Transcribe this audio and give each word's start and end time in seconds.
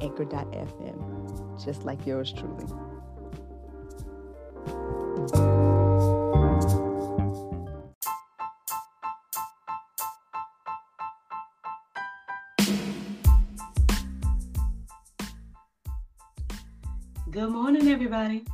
anchor.fm, 0.00 1.64
just 1.64 1.84
like 1.84 2.06
yours 2.06 2.32
truly. 2.32 2.66
Good 17.30 17.50
morning, 17.50 17.88
everybody. 17.88 18.44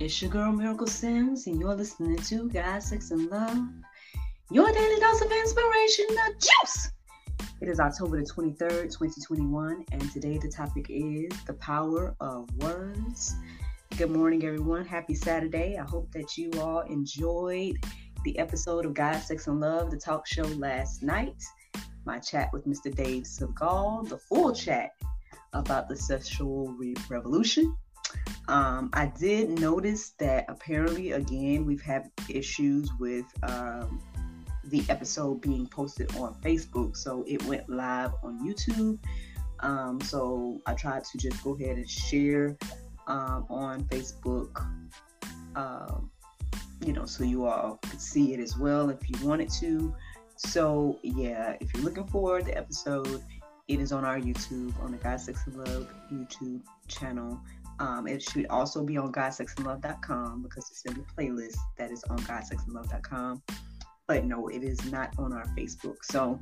It's 0.00 0.20
your 0.22 0.30
girl 0.30 0.52
Miracle 0.52 0.86
Sims, 0.86 1.46
and 1.46 1.60
you're 1.60 1.74
listening 1.74 2.16
to 2.16 2.48
God, 2.48 2.82
Sex, 2.82 3.10
and 3.10 3.30
Love, 3.30 3.58
your 4.50 4.70
daily 4.72 5.00
dose 5.00 5.20
of 5.20 5.30
inspiration, 5.30 6.06
the 6.08 6.34
juice. 6.38 6.90
It 7.66 7.70
is 7.70 7.80
October 7.80 8.18
the 8.18 8.22
23rd, 8.22 8.92
2021, 8.92 9.86
and 9.90 10.12
today 10.12 10.38
the 10.38 10.48
topic 10.48 10.86
is 10.88 11.32
the 11.46 11.54
power 11.54 12.14
of 12.20 12.48
words. 12.58 13.34
Good 13.96 14.12
morning, 14.12 14.44
everyone. 14.44 14.84
Happy 14.84 15.16
Saturday. 15.16 15.76
I 15.76 15.82
hope 15.82 16.12
that 16.12 16.38
you 16.38 16.52
all 16.60 16.82
enjoyed 16.82 17.74
the 18.22 18.38
episode 18.38 18.86
of 18.86 18.94
God, 18.94 19.16
Sex, 19.16 19.48
and 19.48 19.58
Love, 19.58 19.90
the 19.90 19.96
talk 19.96 20.28
show 20.28 20.44
last 20.44 21.02
night. 21.02 21.42
My 22.04 22.20
chat 22.20 22.50
with 22.52 22.68
Mr. 22.68 22.94
Dave 22.94 23.24
Segal, 23.24 24.08
the 24.08 24.18
full 24.18 24.54
chat 24.54 24.92
about 25.52 25.88
the 25.88 25.96
sexual 25.96 26.68
re- 26.68 26.94
revolution. 27.08 27.76
Um, 28.46 28.90
I 28.92 29.06
did 29.06 29.58
notice 29.58 30.10
that 30.20 30.44
apparently, 30.46 31.10
again, 31.10 31.66
we've 31.66 31.82
had 31.82 32.12
issues 32.28 32.92
with 33.00 33.26
um, 33.42 34.00
the 34.70 34.84
episode 34.88 35.40
being 35.40 35.66
posted 35.66 36.14
on 36.16 36.34
Facebook. 36.36 36.96
So 36.96 37.24
it 37.26 37.42
went 37.44 37.68
live 37.68 38.12
on 38.22 38.46
YouTube. 38.46 38.98
Um, 39.60 40.00
so 40.00 40.60
I 40.66 40.74
tried 40.74 41.04
to 41.04 41.18
just 41.18 41.42
go 41.42 41.54
ahead 41.54 41.76
and 41.76 41.88
share 41.88 42.56
um, 43.06 43.46
on 43.48 43.84
Facebook, 43.84 44.60
um, 45.54 46.10
you 46.84 46.92
know, 46.92 47.06
so 47.06 47.24
you 47.24 47.46
all 47.46 47.78
could 47.82 48.00
see 48.00 48.34
it 48.34 48.40
as 48.40 48.58
well 48.58 48.90
if 48.90 48.98
you 49.08 49.26
wanted 49.26 49.50
to. 49.60 49.94
So 50.36 50.98
yeah, 51.02 51.56
if 51.60 51.72
you're 51.72 51.84
looking 51.84 52.06
for 52.06 52.42
the 52.42 52.56
episode, 52.56 53.22
it 53.68 53.80
is 53.80 53.92
on 53.92 54.04
our 54.04 54.18
YouTube, 54.18 54.78
on 54.82 54.92
the 54.92 54.98
God 54.98 55.20
Sex 55.20 55.42
and 55.46 55.56
Love 55.56 55.88
YouTube 56.12 56.60
channel. 56.88 57.40
Um, 57.78 58.06
it 58.06 58.22
should 58.22 58.46
also 58.46 58.82
be 58.84 58.96
on 58.96 59.12
GodSexandLove.com 59.12 60.42
because 60.42 60.70
it's 60.70 60.82
in 60.84 60.94
the 60.94 61.04
playlist 61.16 61.56
that 61.76 61.90
is 61.90 62.02
on 62.04 62.18
GodSexandLove.com 62.20 63.42
but 64.06 64.24
no, 64.24 64.48
it 64.48 64.62
is 64.62 64.90
not 64.90 65.12
on 65.18 65.32
our 65.32 65.46
Facebook. 65.56 65.96
So 66.02 66.40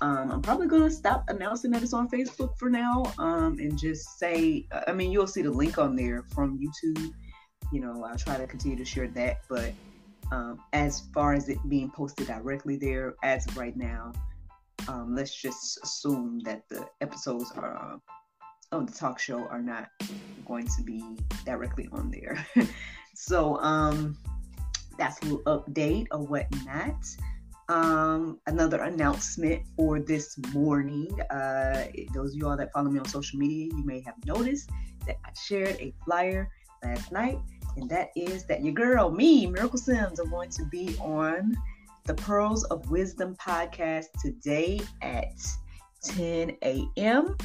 um, 0.00 0.30
I'm 0.30 0.42
probably 0.42 0.66
going 0.66 0.82
to 0.82 0.90
stop 0.90 1.24
announcing 1.28 1.70
that 1.72 1.82
it's 1.82 1.92
on 1.92 2.08
Facebook 2.08 2.56
for 2.56 2.70
now 2.70 3.12
um, 3.18 3.58
and 3.58 3.78
just 3.78 4.18
say, 4.18 4.66
I 4.86 4.92
mean, 4.92 5.10
you'll 5.10 5.26
see 5.26 5.42
the 5.42 5.50
link 5.50 5.78
on 5.78 5.96
there 5.96 6.24
from 6.34 6.58
YouTube. 6.58 7.12
You 7.72 7.80
know, 7.80 8.04
I'll 8.04 8.16
try 8.16 8.36
to 8.36 8.46
continue 8.46 8.76
to 8.76 8.84
share 8.84 9.08
that. 9.08 9.40
But 9.48 9.72
um, 10.32 10.60
as 10.72 11.00
far 11.12 11.34
as 11.34 11.48
it 11.48 11.58
being 11.68 11.90
posted 11.90 12.28
directly 12.28 12.76
there, 12.76 13.14
as 13.22 13.46
of 13.46 13.56
right 13.56 13.76
now, 13.76 14.12
um, 14.88 15.14
let's 15.14 15.34
just 15.34 15.78
assume 15.82 16.40
that 16.44 16.62
the 16.68 16.86
episodes 17.00 17.52
are 17.56 17.76
uh, 17.76 17.98
of 18.72 18.86
the 18.86 18.96
talk 18.96 19.18
show 19.18 19.46
are 19.48 19.60
not 19.60 19.88
going 20.46 20.66
to 20.66 20.82
be 20.82 21.04
directly 21.44 21.88
on 21.92 22.10
there. 22.10 22.46
so, 23.14 23.56
um, 23.58 24.16
that's 25.00 25.18
a 25.22 25.24
little 25.24 25.42
update 25.44 26.06
or 26.12 26.18
whatnot. 26.18 26.94
Um, 27.70 28.38
another 28.46 28.82
announcement 28.82 29.62
for 29.74 29.98
this 29.98 30.36
morning. 30.52 31.08
Uh, 31.30 31.86
those 32.12 32.32
of 32.32 32.36
you 32.36 32.46
all 32.46 32.56
that 32.56 32.70
follow 32.72 32.90
me 32.90 32.98
on 32.98 33.06
social 33.06 33.38
media, 33.38 33.70
you 33.74 33.82
may 33.84 34.02
have 34.02 34.14
noticed 34.26 34.68
that 35.06 35.16
I 35.24 35.30
shared 35.42 35.76
a 35.80 35.94
flyer 36.04 36.50
last 36.84 37.12
night, 37.12 37.38
and 37.76 37.88
that 37.88 38.10
is 38.14 38.44
that 38.44 38.62
your 38.62 38.74
girl, 38.74 39.10
me, 39.10 39.46
Miracle 39.46 39.78
Sims, 39.78 40.20
are 40.20 40.26
going 40.26 40.50
to 40.50 40.64
be 40.66 40.96
on 40.98 41.56
the 42.04 42.14
Pearls 42.14 42.64
of 42.64 42.90
Wisdom 42.90 43.34
podcast 43.36 44.06
today 44.20 44.80
at 45.00 45.32
10 46.02 46.56
a.m. 46.62 47.36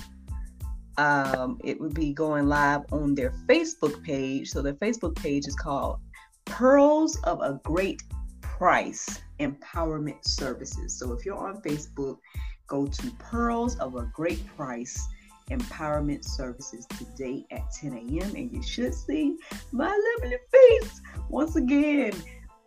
Um, 0.97 1.59
it 1.63 1.79
would 1.79 1.93
be 1.93 2.13
going 2.13 2.47
live 2.47 2.81
on 2.91 3.15
their 3.15 3.31
Facebook 3.47 4.03
page. 4.03 4.49
So 4.49 4.61
their 4.61 4.73
Facebook 4.73 5.15
page 5.15 5.47
is 5.47 5.55
called 5.55 5.99
Pearls 6.45 7.17
of 7.23 7.41
a 7.41 7.59
Great 7.63 8.03
Price 8.41 9.21
Empowerment 9.39 10.23
Services. 10.25 10.97
So 10.97 11.11
if 11.11 11.25
you're 11.25 11.37
on 11.37 11.61
Facebook, 11.61 12.19
go 12.67 12.87
to 12.87 13.11
Pearls 13.19 13.77
of 13.79 13.95
a 13.95 14.09
Great 14.13 14.45
Price 14.55 15.07
Empowerment 15.51 16.23
Services 16.23 16.87
today 16.97 17.45
at 17.51 17.71
10 17.71 17.93
a.m. 17.93 18.35
and 18.35 18.51
you 18.51 18.63
should 18.63 18.93
see 18.93 19.37
my 19.71 19.87
lovely 20.21 20.37
face 20.51 21.01
once 21.29 21.55
again 21.55 22.13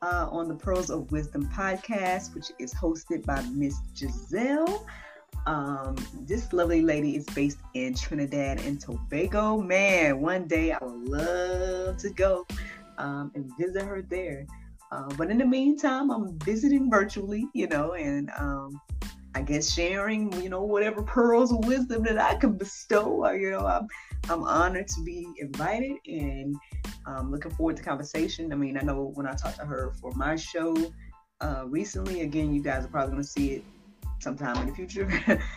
uh, 0.03 0.29
on 0.31 0.49
the 0.49 0.55
Pearls 0.55 0.91
of 0.91 1.11
Wisdom 1.11 1.49
podcast, 1.49 2.35
which 2.35 2.53
is 2.59 2.73
hosted 2.75 3.25
by 3.25 3.41
Miss 3.53 3.77
Giselle. 3.97 4.87
Um, 5.47 5.97
this 6.27 6.53
lovely 6.53 6.83
lady 6.83 7.17
is 7.17 7.25
based 7.27 7.59
in 7.75 7.95
Trinidad 7.95 8.61
and 8.61 8.81
Tobago. 8.81 9.61
Man, 9.61 10.21
one 10.21 10.47
day 10.47 10.73
I 10.73 10.79
would 10.83 11.09
love 11.09 11.97
to 11.99 12.11
go 12.11 12.47
um, 12.99 13.33
and 13.35 13.51
visit 13.59 13.83
her 13.83 14.03
there. 14.03 14.47
Uh, 14.91 15.09
but 15.17 15.31
in 15.31 15.39
the 15.39 15.47
meantime, 15.47 16.11
I'm 16.11 16.39
visiting 16.41 16.91
virtually, 16.91 17.47
you 17.55 17.67
know, 17.67 17.93
and 17.93 18.31
um, 18.39 18.81
I 19.35 19.43
guess 19.43 19.73
sharing, 19.73 20.33
you 20.43 20.49
know, 20.49 20.63
whatever 20.63 21.03
pearls 21.03 21.53
of 21.53 21.65
wisdom 21.67 22.03
that 22.05 22.19
I 22.19 22.35
can 22.37 22.57
bestow. 22.57 23.31
You 23.31 23.51
know, 23.51 23.67
I'm, 23.67 23.87
I'm 24.31 24.45
honored 24.45 24.89
to 24.89 25.03
be 25.03 25.29
invited 25.39 25.97
and 26.07 26.57
um, 27.07 27.31
looking 27.31 27.51
forward 27.53 27.77
to 27.77 27.83
conversation. 27.83 28.53
I 28.53 28.57
mean, 28.57 28.79
I 28.79 28.81
know 28.81 29.13
when 29.15 29.27
I 29.27 29.35
talked 29.35 29.59
to 29.59 29.67
her 29.67 29.93
for 30.01 30.13
my 30.13 30.37
show 30.37 30.75
uh, 31.41 31.65
recently, 31.67 32.23
again, 32.23 32.55
you 32.55 32.63
guys 32.63 32.85
are 32.85 32.89
probably 32.89 33.13
going 33.13 33.23
to 33.23 33.29
see 33.29 33.53
it 33.53 33.65
sometime 34.21 34.57
in 34.57 34.69
the 34.69 34.75
future, 34.75 35.09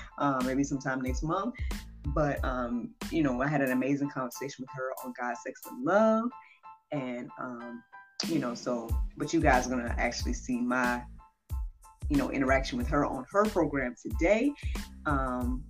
uh, 0.18 0.41
maybe 0.46 0.63
sometime 0.63 1.02
next 1.02 1.23
month. 1.23 1.56
But, 2.08 2.44
um, 2.44 2.90
you 3.12 3.23
know, 3.23 3.41
I 3.41 3.47
had 3.47 3.62
an 3.62 3.72
amazing 3.72 4.09
conversation 4.09 4.63
with 4.63 4.69
her 4.75 4.91
on 5.06 5.13
God, 5.19 5.35
Sex, 5.38 5.62
and 5.69 5.85
Love 5.85 6.29
and 6.91 7.29
um, 7.40 7.84
you 8.28 8.40
know, 8.40 8.53
so 8.53 8.90
but 9.18 9.34
you 9.34 9.40
guys 9.40 9.68
are 9.68 9.69
gonna 9.69 9.96
actually 9.97 10.34
see 10.34 10.59
my 10.59 11.02
you 12.09 12.18
know 12.18 12.31
interaction 12.31 12.78
with 12.78 12.88
her 12.88 13.06
on 13.06 13.25
her 13.31 13.46
program 13.46 13.96
today, 14.02 14.52
um, 15.06 15.63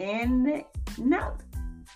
and 0.00 0.64
not 0.98 1.42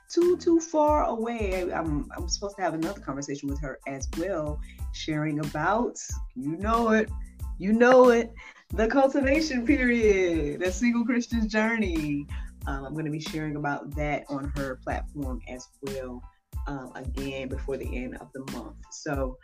too 0.09 0.37
too 0.37 0.61
far 0.61 1.05
away. 1.05 1.71
I'm 1.73 2.09
I'm 2.17 2.29
supposed 2.29 2.57
to 2.57 2.63
have 2.63 2.75
another 2.75 3.01
conversation 3.01 3.49
with 3.49 3.61
her 3.61 3.79
as 3.87 4.09
well, 4.19 4.61
sharing 4.93 5.41
about 5.41 5.99
you 6.35 6.57
know 6.57 6.91
it, 6.91 7.11
you 7.59 7.73
know 7.73 8.11
it, 8.11 8.33
the 8.71 8.89
cultivation 8.89 9.67
period, 9.67 10.61
the 10.61 10.73
single 10.73 11.05
Christian's 11.05 11.53
journey. 11.53 12.27
Um, 12.67 12.85
I'm 12.85 12.95
going 12.95 13.05
to 13.05 13.13
be 13.13 13.21
sharing 13.21 13.55
about 13.55 13.95
that 13.95 14.25
on 14.29 14.53
her 14.57 14.81
platform 14.83 15.41
as 15.49 15.69
well 15.83 16.21
um, 16.67 16.93
again 16.95 17.49
before 17.49 17.77
the 17.77 17.97
end 17.97 18.17
of 18.17 18.29
the 18.33 18.41
month. 18.53 18.77
So 18.91 19.39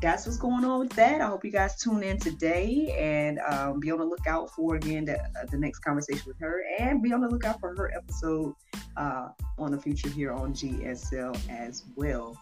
that's 0.00 0.26
what's 0.26 0.38
going 0.38 0.64
on 0.64 0.78
with 0.80 0.92
that. 0.92 1.20
I 1.20 1.26
hope 1.26 1.44
you 1.44 1.50
guys 1.50 1.76
tune 1.80 2.02
in 2.02 2.18
today 2.18 2.94
and 2.98 3.40
um, 3.40 3.80
be 3.80 3.90
on 3.90 3.98
the 3.98 4.04
lookout 4.04 4.50
for 4.50 4.76
again 4.76 5.04
the, 5.04 5.20
uh, 5.20 5.46
the, 5.50 5.58
next 5.58 5.80
conversation 5.80 6.22
with 6.26 6.38
her, 6.38 6.62
and 6.78 7.02
be 7.02 7.12
on 7.12 7.20
the 7.20 7.28
lookout 7.28 7.58
for 7.58 7.74
her 7.76 7.92
episode 7.96 8.54
uh, 8.96 9.28
on 9.58 9.72
the 9.72 9.78
future 9.78 10.08
here 10.08 10.32
on 10.32 10.52
GSL 10.52 11.36
as 11.50 11.84
well. 11.96 12.38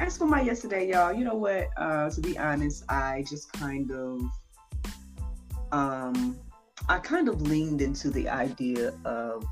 As 0.00 0.16
for 0.16 0.26
my 0.26 0.42
yesterday, 0.42 0.90
y'all, 0.90 1.12
you 1.12 1.24
know 1.24 1.34
what? 1.34 1.68
Uh, 1.76 2.10
to 2.10 2.20
be 2.20 2.38
honest, 2.38 2.84
I 2.88 3.24
just 3.28 3.52
kind 3.52 3.90
of, 3.90 4.20
um, 5.72 6.38
I 6.88 6.98
kind 6.98 7.28
of 7.28 7.42
leaned 7.42 7.80
into 7.82 8.10
the 8.10 8.28
idea 8.28 8.92
of 9.04 9.44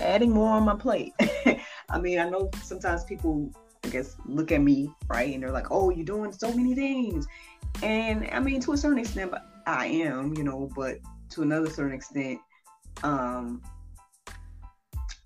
adding 0.00 0.30
more 0.30 0.50
on 0.50 0.64
my 0.64 0.76
plate. 0.76 1.12
I 1.90 2.00
mean, 2.00 2.18
I 2.18 2.28
know 2.28 2.50
sometimes 2.62 3.04
people, 3.04 3.50
I 3.84 3.88
guess, 3.88 4.16
look 4.26 4.52
at 4.52 4.60
me, 4.60 4.90
right? 5.08 5.32
And 5.34 5.42
they're 5.42 5.50
like, 5.50 5.70
oh, 5.70 5.90
you're 5.90 6.04
doing 6.04 6.32
so 6.32 6.52
many 6.52 6.74
things. 6.74 7.26
And 7.82 8.28
I 8.32 8.40
mean, 8.40 8.60
to 8.62 8.72
a 8.72 8.76
certain 8.76 8.98
extent, 8.98 9.32
I 9.66 9.86
am, 9.86 10.34
you 10.34 10.44
know, 10.44 10.70
but 10.74 10.98
to 11.30 11.42
another 11.42 11.70
certain 11.70 11.94
extent, 11.94 12.40
um, 13.02 13.62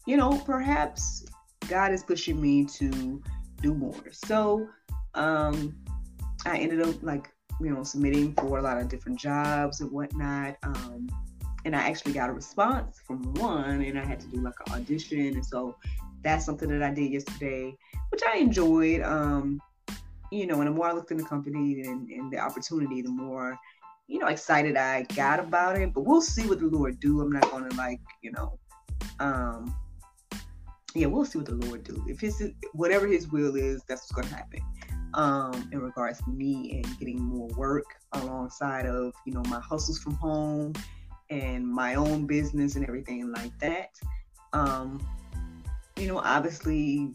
you 0.06 0.16
know, 0.16 0.38
perhaps 0.44 1.26
God 1.68 1.92
is 1.92 2.02
pushing 2.02 2.40
me 2.40 2.64
to 2.64 3.22
do 3.60 3.74
more. 3.74 4.12
So 4.12 4.68
um, 5.14 5.76
I 6.44 6.58
ended 6.58 6.80
up 6.82 7.02
like, 7.02 7.32
you 7.60 7.70
know, 7.70 7.82
submitting 7.82 8.34
for 8.34 8.58
a 8.58 8.62
lot 8.62 8.78
of 8.78 8.88
different 8.88 9.18
jobs 9.18 9.80
and 9.80 9.90
whatnot. 9.90 10.56
Um, 10.62 11.08
and 11.64 11.74
I 11.74 11.88
actually 11.88 12.12
got 12.12 12.30
a 12.30 12.32
response 12.32 13.00
from 13.04 13.34
one, 13.34 13.82
and 13.82 13.98
I 13.98 14.04
had 14.04 14.20
to 14.20 14.26
do 14.28 14.40
like 14.40 14.54
an 14.66 14.74
audition. 14.74 15.34
And 15.34 15.44
so 15.44 15.76
that's 16.26 16.44
something 16.44 16.68
that 16.68 16.82
I 16.82 16.92
did 16.92 17.12
yesterday, 17.12 17.76
which 18.10 18.22
I 18.26 18.38
enjoyed. 18.38 19.00
Um, 19.02 19.60
you 20.32 20.46
know, 20.46 20.60
and 20.60 20.66
the 20.66 20.72
more 20.72 20.88
I 20.88 20.92
looked 20.92 21.12
in 21.12 21.18
the 21.18 21.24
company 21.24 21.82
and, 21.82 22.08
and 22.10 22.32
the 22.32 22.38
opportunity, 22.38 23.00
the 23.00 23.10
more, 23.10 23.56
you 24.08 24.18
know, 24.18 24.26
excited 24.26 24.76
I 24.76 25.04
got 25.14 25.38
about 25.38 25.78
it. 25.78 25.94
But 25.94 26.00
we'll 26.00 26.20
see 26.20 26.46
what 26.46 26.58
the 26.58 26.66
Lord 26.66 26.98
do. 26.98 27.20
I'm 27.20 27.30
not 27.30 27.48
gonna 27.50 27.72
like, 27.76 28.00
you 28.22 28.32
know, 28.32 28.58
um, 29.20 29.74
yeah, 30.94 31.06
we'll 31.06 31.24
see 31.24 31.38
what 31.38 31.46
the 31.46 31.54
Lord 31.54 31.84
do. 31.84 32.04
If 32.08 32.20
his 32.20 32.42
whatever 32.72 33.06
his 33.06 33.28
will 33.28 33.54
is, 33.54 33.82
that's 33.88 34.10
what's 34.10 34.28
gonna 34.28 34.36
happen. 34.36 34.60
Um, 35.14 35.70
in 35.72 35.80
regards 35.80 36.18
to 36.24 36.30
me 36.30 36.82
and 36.82 36.98
getting 36.98 37.22
more 37.22 37.48
work 37.56 37.86
alongside 38.12 38.84
of, 38.86 39.14
you 39.24 39.32
know, 39.32 39.42
my 39.48 39.60
hustles 39.60 39.98
from 40.00 40.14
home 40.16 40.72
and 41.30 41.66
my 41.66 41.94
own 41.94 42.26
business 42.26 42.74
and 42.74 42.84
everything 42.84 43.32
like 43.32 43.56
that. 43.60 43.90
Um, 44.52 45.00
you 45.98 46.08
know, 46.08 46.18
obviously 46.18 47.12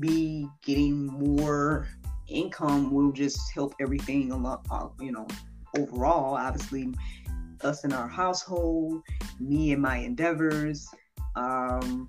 be 0.00 0.48
getting 0.62 1.06
more 1.06 1.88
income 2.28 2.90
will 2.90 3.12
just 3.12 3.52
help 3.54 3.74
everything 3.80 4.32
a 4.32 4.36
lot, 4.36 4.66
uh, 4.70 4.88
you 5.00 5.12
know, 5.12 5.26
overall. 5.78 6.34
Obviously, 6.34 6.92
us 7.62 7.84
in 7.84 7.92
our 7.92 8.08
household, 8.08 9.02
me 9.38 9.72
and 9.72 9.80
my 9.80 9.98
endeavors. 9.98 10.88
Um, 11.36 12.08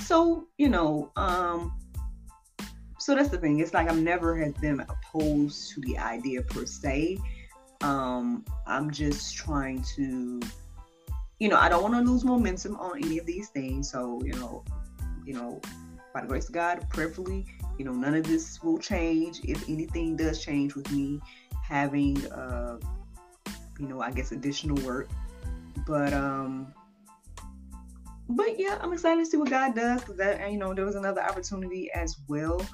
so, 0.00 0.46
you 0.58 0.68
know, 0.68 1.10
um, 1.16 1.78
so 2.98 3.14
that's 3.14 3.28
the 3.28 3.38
thing. 3.38 3.60
It's 3.60 3.74
like 3.74 3.88
I've 3.88 4.00
never 4.00 4.36
has 4.38 4.54
been 4.54 4.80
opposed 4.80 5.70
to 5.72 5.80
the 5.80 5.98
idea 5.98 6.42
per 6.42 6.64
se. 6.66 7.18
Um, 7.82 8.44
I'm 8.66 8.90
just 8.90 9.36
trying 9.36 9.82
to, 9.96 10.40
you 11.42 11.48
know, 11.48 11.56
I 11.56 11.68
don't 11.68 11.82
want 11.82 11.94
to 11.94 12.08
lose 12.08 12.24
momentum 12.24 12.76
on 12.76 13.02
any 13.02 13.18
of 13.18 13.26
these 13.26 13.48
things. 13.48 13.90
So, 13.90 14.22
you 14.24 14.32
know, 14.34 14.62
you 15.24 15.34
know, 15.34 15.60
by 16.14 16.20
the 16.20 16.28
grace 16.28 16.46
of 16.46 16.54
God, 16.54 16.88
prayerfully, 16.88 17.44
you 17.78 17.84
know, 17.84 17.90
none 17.90 18.14
of 18.14 18.22
this 18.22 18.62
will 18.62 18.78
change. 18.78 19.40
If 19.42 19.68
anything 19.68 20.14
does 20.14 20.40
change 20.40 20.76
with 20.76 20.88
me 20.92 21.18
having, 21.60 22.24
uh, 22.30 22.78
you 23.80 23.88
know, 23.88 24.00
I 24.00 24.12
guess 24.12 24.30
additional 24.30 24.76
work, 24.86 25.10
but 25.84 26.12
um, 26.12 26.72
but 28.28 28.56
yeah, 28.56 28.78
I'm 28.80 28.92
excited 28.92 29.24
to 29.24 29.26
see 29.28 29.36
what 29.36 29.50
God 29.50 29.74
does 29.74 30.04
that 30.16 30.52
you 30.52 30.58
know 30.58 30.72
there 30.74 30.84
was 30.84 30.94
another 30.94 31.22
opportunity 31.22 31.90
as 31.90 32.18
well 32.28 32.64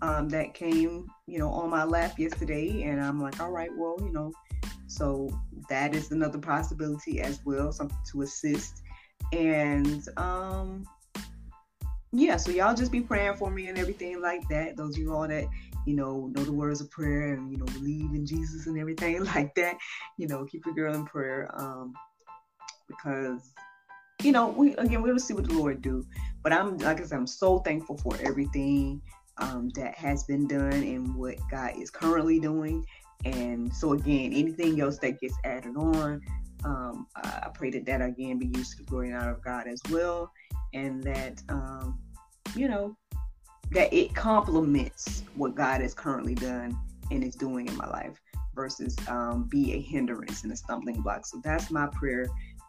um, 0.00 0.30
that 0.30 0.54
came 0.54 1.10
you 1.26 1.38
know 1.38 1.50
on 1.50 1.68
my 1.68 1.84
lap 1.84 2.18
yesterday, 2.18 2.84
and 2.84 3.02
I'm 3.02 3.20
like, 3.20 3.38
all 3.38 3.50
right, 3.50 3.70
well, 3.76 3.96
you 4.00 4.12
know, 4.12 4.32
so 4.94 5.28
that 5.68 5.94
is 5.94 6.10
another 6.10 6.38
possibility 6.38 7.20
as 7.20 7.40
well, 7.44 7.72
something 7.72 7.98
to 8.12 8.22
assist, 8.22 8.82
and 9.32 10.06
um, 10.16 10.84
yeah, 12.16 12.36
so 12.36 12.52
y'all 12.52 12.76
just 12.76 12.92
be 12.92 13.00
praying 13.00 13.34
for 13.34 13.50
me 13.50 13.66
and 13.66 13.76
everything 13.76 14.22
like 14.22 14.48
that. 14.48 14.76
Those 14.76 14.94
of 14.94 14.98
you 15.02 15.12
all 15.12 15.26
that, 15.26 15.46
you 15.84 15.94
know, 15.94 16.30
know 16.34 16.44
the 16.44 16.52
words 16.52 16.80
of 16.80 16.88
prayer 16.90 17.34
and, 17.34 17.50
you 17.50 17.58
know, 17.58 17.64
believe 17.66 18.14
in 18.14 18.24
Jesus 18.24 18.68
and 18.68 18.78
everything 18.78 19.24
like 19.34 19.52
that, 19.56 19.76
you 20.16 20.28
know, 20.28 20.44
keep 20.44 20.64
your 20.64 20.76
girl 20.76 20.94
in 20.94 21.04
prayer. 21.04 21.50
Um, 21.54 21.92
because, 22.86 23.50
you 24.22 24.30
know, 24.30 24.48
we 24.48 24.76
again 24.76 25.02
we're 25.02 25.08
gonna 25.08 25.18
see 25.18 25.34
what 25.34 25.48
the 25.48 25.54
Lord 25.54 25.82
do. 25.82 26.06
But 26.44 26.52
I'm 26.52 26.78
like 26.78 27.00
I 27.00 27.04
said, 27.04 27.18
I'm 27.18 27.26
so 27.26 27.58
thankful 27.58 27.96
for 27.98 28.16
everything 28.22 29.02
um, 29.38 29.70
that 29.74 29.96
has 29.96 30.22
been 30.22 30.46
done 30.46 30.72
and 30.72 31.16
what 31.16 31.34
God 31.50 31.72
is 31.76 31.90
currently 31.90 32.38
doing. 32.38 32.86
And 33.24 33.72
so 33.72 33.92
again, 33.92 34.32
anything 34.32 34.80
else 34.80 34.98
that 34.98 35.20
gets 35.20 35.34
added 35.44 35.76
on, 35.76 36.20
um, 36.64 37.06
I 37.16 37.50
pray 37.52 37.70
that 37.70 37.84
that 37.86 38.00
again 38.00 38.38
be 38.38 38.46
used 38.46 38.72
to 38.72 38.78
the 38.78 38.84
glory 38.84 39.08
and 39.08 39.16
honor 39.16 39.32
of 39.32 39.44
God 39.44 39.66
as 39.66 39.80
well, 39.90 40.32
and 40.72 41.02
that 41.04 41.42
um, 41.48 41.98
you 42.54 42.68
know, 42.68 42.96
that 43.70 43.92
it 43.92 44.14
complements 44.14 45.24
what 45.34 45.54
God 45.54 45.80
has 45.80 45.94
currently 45.94 46.34
done 46.34 46.76
and 47.10 47.24
is 47.24 47.34
doing 47.34 47.66
in 47.66 47.76
my 47.76 47.88
life 47.88 48.20
versus 48.54 48.96
um, 49.08 49.44
be 49.48 49.72
a 49.72 49.80
hindrance 49.80 50.44
and 50.44 50.52
a 50.52 50.56
stumbling 50.56 51.00
block. 51.02 51.26
So 51.26 51.40
that's 51.42 51.70
my 51.70 51.88
prayer 51.88 52.26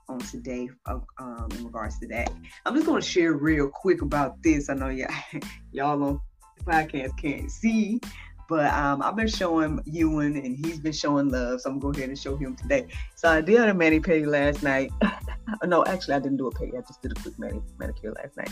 on 0.09 0.19
today 0.19 0.69
um, 0.87 1.47
in 1.51 1.63
regards 1.63 1.99
to 1.99 2.07
that. 2.07 2.31
I'm 2.65 2.75
just 2.75 2.85
going 2.85 3.01
to 3.01 3.07
share 3.07 3.33
real 3.33 3.69
quick 3.69 4.01
about 4.01 4.41
this. 4.43 4.69
I 4.69 4.73
know 4.73 4.89
y'all, 4.89 5.09
y'all 5.71 6.03
on 6.03 6.19
the 6.57 6.63
podcast 6.63 7.17
can't 7.19 7.51
see, 7.51 7.99
but 8.47 8.71
um, 8.73 9.01
I've 9.01 9.15
been 9.15 9.27
showing 9.27 9.81
Ewan 9.85 10.35
and 10.35 10.65
he's 10.65 10.79
been 10.79 10.93
showing 10.93 11.29
love. 11.29 11.61
So 11.61 11.69
I'm 11.69 11.79
going 11.79 11.93
to 11.93 11.97
go 11.97 12.01
ahead 12.01 12.09
and 12.09 12.19
show 12.19 12.35
him 12.37 12.55
today. 12.55 12.87
So 13.15 13.29
I 13.29 13.41
did 13.41 13.59
a 13.59 13.73
mani 13.73 13.99
pedi 13.99 14.25
last 14.25 14.63
night. 14.63 14.91
no, 15.63 15.83
actually, 15.85 16.13
I 16.15 16.19
didn't 16.19 16.37
do 16.37 16.47
a 16.47 16.51
pedi. 16.51 16.77
I 16.77 16.81
just 16.81 17.01
did 17.01 17.11
a 17.11 17.15
quick 17.15 17.37
mani- 17.39 17.61
manicure 17.79 18.13
last 18.13 18.37
night 18.37 18.51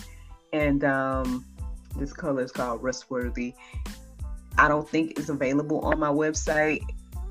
and 0.54 0.84
um, 0.86 1.46
this 1.98 2.14
color 2.14 2.44
is 2.44 2.52
called 2.52 2.82
Rustworthy. 2.82 3.54
I 4.58 4.68
don't 4.68 4.88
think 4.88 5.18
it's 5.18 5.30
available 5.30 5.80
on 5.80 6.00
my 6.00 6.10
website, 6.10 6.84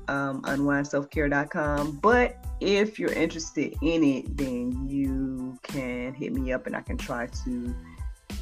um, 0.09 0.43
unwindselfcare.com. 0.43 1.99
But 2.01 2.45
if 2.59 2.99
you're 2.99 3.13
interested 3.13 3.75
in 3.81 4.03
it, 4.03 4.37
then 4.37 4.87
you 4.87 5.57
can 5.63 6.13
hit 6.13 6.33
me 6.33 6.51
up 6.51 6.67
and 6.67 6.75
I 6.75 6.81
can 6.81 6.97
try 6.97 7.27
to 7.45 7.75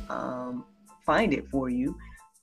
um, 0.10 0.66
find 1.06 1.32
it 1.32 1.48
for 1.50 1.70
you. 1.70 1.96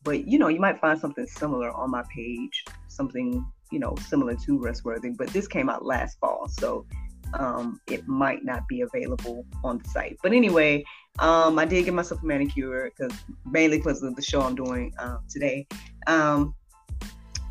But 0.08 0.26
you 0.26 0.38
know, 0.38 0.48
you 0.48 0.58
might 0.58 0.80
find 0.80 0.98
something 0.98 1.26
similar 1.26 1.70
on 1.70 1.90
my 1.90 2.02
page, 2.08 2.64
something 2.86 3.44
you 3.70 3.78
know 3.78 3.94
similar 4.08 4.34
to 4.36 4.58
Rustworthy. 4.58 5.10
But 5.10 5.28
this 5.28 5.46
came 5.46 5.68
out 5.68 5.84
last 5.84 6.18
fall, 6.18 6.48
so 6.48 6.86
um, 7.34 7.78
it 7.88 8.08
might 8.08 8.42
not 8.42 8.66
be 8.68 8.80
available 8.80 9.44
on 9.62 9.76
the 9.76 9.84
site. 9.90 10.16
But 10.22 10.32
anyway, 10.32 10.82
um, 11.18 11.58
I 11.58 11.66
did 11.66 11.84
get 11.84 11.92
myself 11.92 12.22
a 12.22 12.26
manicure 12.26 12.90
because 12.90 13.12
mainly 13.44 13.76
because 13.76 14.02
of 14.02 14.16
the 14.16 14.22
show 14.22 14.40
I'm 14.40 14.54
doing 14.54 14.94
uh, 14.98 15.18
today. 15.28 15.66
Um, 16.06 16.54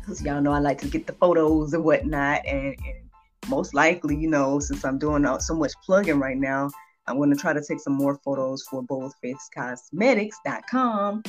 because 0.00 0.20
y'all 0.24 0.40
know 0.40 0.50
I 0.50 0.58
like 0.58 0.78
to 0.78 0.88
get 0.88 1.06
the 1.06 1.12
photos 1.12 1.74
and 1.74 1.84
whatnot, 1.84 2.44
and, 2.44 2.74
and 2.74 3.08
most 3.48 3.72
likely, 3.72 4.16
you 4.16 4.28
know, 4.28 4.58
since 4.58 4.84
I'm 4.84 4.98
doing 4.98 5.24
so 5.38 5.54
much 5.54 5.74
plugging 5.86 6.18
right 6.18 6.36
now, 6.36 6.70
I'm 7.06 7.18
going 7.18 7.30
to 7.30 7.36
try 7.36 7.52
to 7.52 7.62
take 7.62 7.78
some 7.78 7.92
more 7.92 8.18
photos 8.24 8.64
for 8.64 8.82
both 8.82 9.14
faithcosmetics.com. 9.24 11.22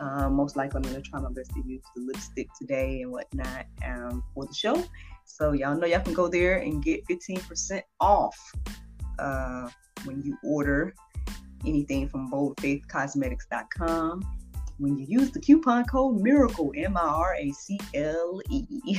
Um, 0.00 0.34
most 0.34 0.56
likely, 0.56 0.76
I'm 0.78 0.82
going 0.82 1.02
to 1.02 1.02
try 1.02 1.20
my 1.20 1.30
best 1.30 1.50
to 1.52 1.62
use 1.66 1.82
the 1.94 2.02
lipstick 2.02 2.48
today 2.58 3.02
and 3.02 3.10
whatnot 3.10 3.66
um, 3.84 4.22
for 4.34 4.46
the 4.46 4.54
show. 4.54 4.84
So 5.24 5.52
y'all 5.52 5.76
know 5.76 5.86
y'all 5.86 6.00
can 6.00 6.14
go 6.14 6.28
there 6.28 6.58
and 6.58 6.82
get 6.82 7.06
15% 7.06 7.82
off 8.00 8.36
uh, 9.18 9.68
when 10.04 10.22
you 10.22 10.36
order 10.44 10.94
anything 11.64 12.08
from 12.08 12.30
boldfaithcosmetics.com 12.30 14.24
when 14.78 14.98
you 14.98 15.06
use 15.08 15.30
the 15.30 15.40
coupon 15.40 15.84
code 15.84 16.20
MIRACLE, 16.20 16.72
M 16.76 16.96
I 16.96 17.00
R 17.00 17.36
A 17.38 17.50
C 17.52 17.78
L 17.94 18.40
E. 18.50 18.98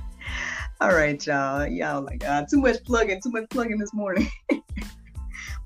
All 0.80 0.92
right, 0.92 1.24
y'all. 1.26 1.66
Y'all 1.66 2.02
like 2.02 2.24
uh, 2.24 2.44
too 2.48 2.60
much 2.60 2.82
plugging, 2.84 3.20
too 3.22 3.30
much 3.30 3.48
plugging 3.50 3.78
this 3.78 3.94
morning. 3.94 4.28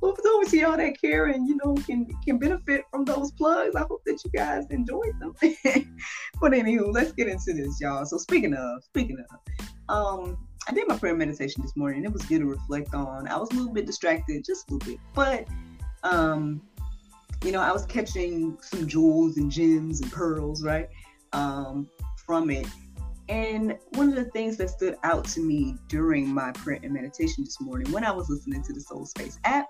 those 0.00 0.48
of 0.48 0.54
y'all 0.54 0.76
that 0.76 1.00
care 1.00 1.26
and 1.26 1.46
you 1.46 1.58
know 1.62 1.74
can 1.74 2.06
can 2.24 2.38
benefit 2.38 2.84
from 2.90 3.04
those 3.04 3.32
plugs, 3.32 3.74
I 3.76 3.80
hope 3.80 4.02
that 4.06 4.22
you 4.24 4.30
guys 4.30 4.66
enjoyed 4.70 5.18
them. 5.20 5.34
but 6.40 6.52
anywho, 6.52 6.92
let's 6.92 7.12
get 7.12 7.28
into 7.28 7.52
this, 7.52 7.80
y'all. 7.80 8.04
So 8.06 8.16
speaking 8.16 8.54
of, 8.54 8.82
speaking 8.84 9.18
of, 9.18 9.66
um, 9.88 10.38
I 10.68 10.72
did 10.72 10.88
my 10.88 10.96
prayer 10.96 11.14
meditation 11.14 11.62
this 11.62 11.76
morning. 11.76 12.04
It 12.04 12.12
was 12.12 12.22
good 12.22 12.40
to 12.40 12.46
reflect 12.46 12.94
on. 12.94 13.28
I 13.28 13.36
was 13.36 13.50
a 13.50 13.54
little 13.54 13.72
bit 13.72 13.86
distracted, 13.86 14.44
just 14.44 14.70
a 14.70 14.74
little 14.74 14.92
bit, 14.92 15.00
but 15.14 15.46
um, 16.02 16.62
you 17.44 17.52
know, 17.52 17.60
I 17.60 17.72
was 17.72 17.86
catching 17.86 18.58
some 18.60 18.86
jewels 18.86 19.36
and 19.36 19.50
gems 19.50 20.00
and 20.00 20.12
pearls, 20.12 20.62
right, 20.62 20.88
um, 21.32 21.88
from 22.26 22.50
it. 22.50 22.66
And 23.30 23.78
one 23.90 24.08
of 24.08 24.16
the 24.16 24.24
things 24.24 24.56
that 24.56 24.70
stood 24.70 24.96
out 25.04 25.24
to 25.26 25.40
me 25.40 25.76
during 25.86 26.34
my 26.34 26.50
prayer 26.50 26.80
and 26.82 26.92
meditation 26.92 27.44
this 27.44 27.60
morning, 27.60 27.90
when 27.92 28.04
I 28.04 28.10
was 28.10 28.28
listening 28.28 28.60
to 28.64 28.72
the 28.72 28.80
Soul 28.80 29.06
Space 29.06 29.38
app, 29.44 29.68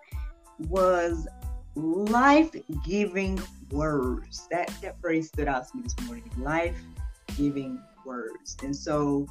was 0.68 1.28
life-giving 1.74 3.38
words. 3.70 4.48
That 4.50 4.72
that 4.80 4.98
phrase 5.02 5.28
stood 5.28 5.46
out 5.46 5.68
to 5.68 5.76
me 5.76 5.82
this 5.82 6.00
morning. 6.06 6.30
Life-giving 6.38 7.82
words. 8.06 8.56
And 8.62 8.74
so 8.74 9.26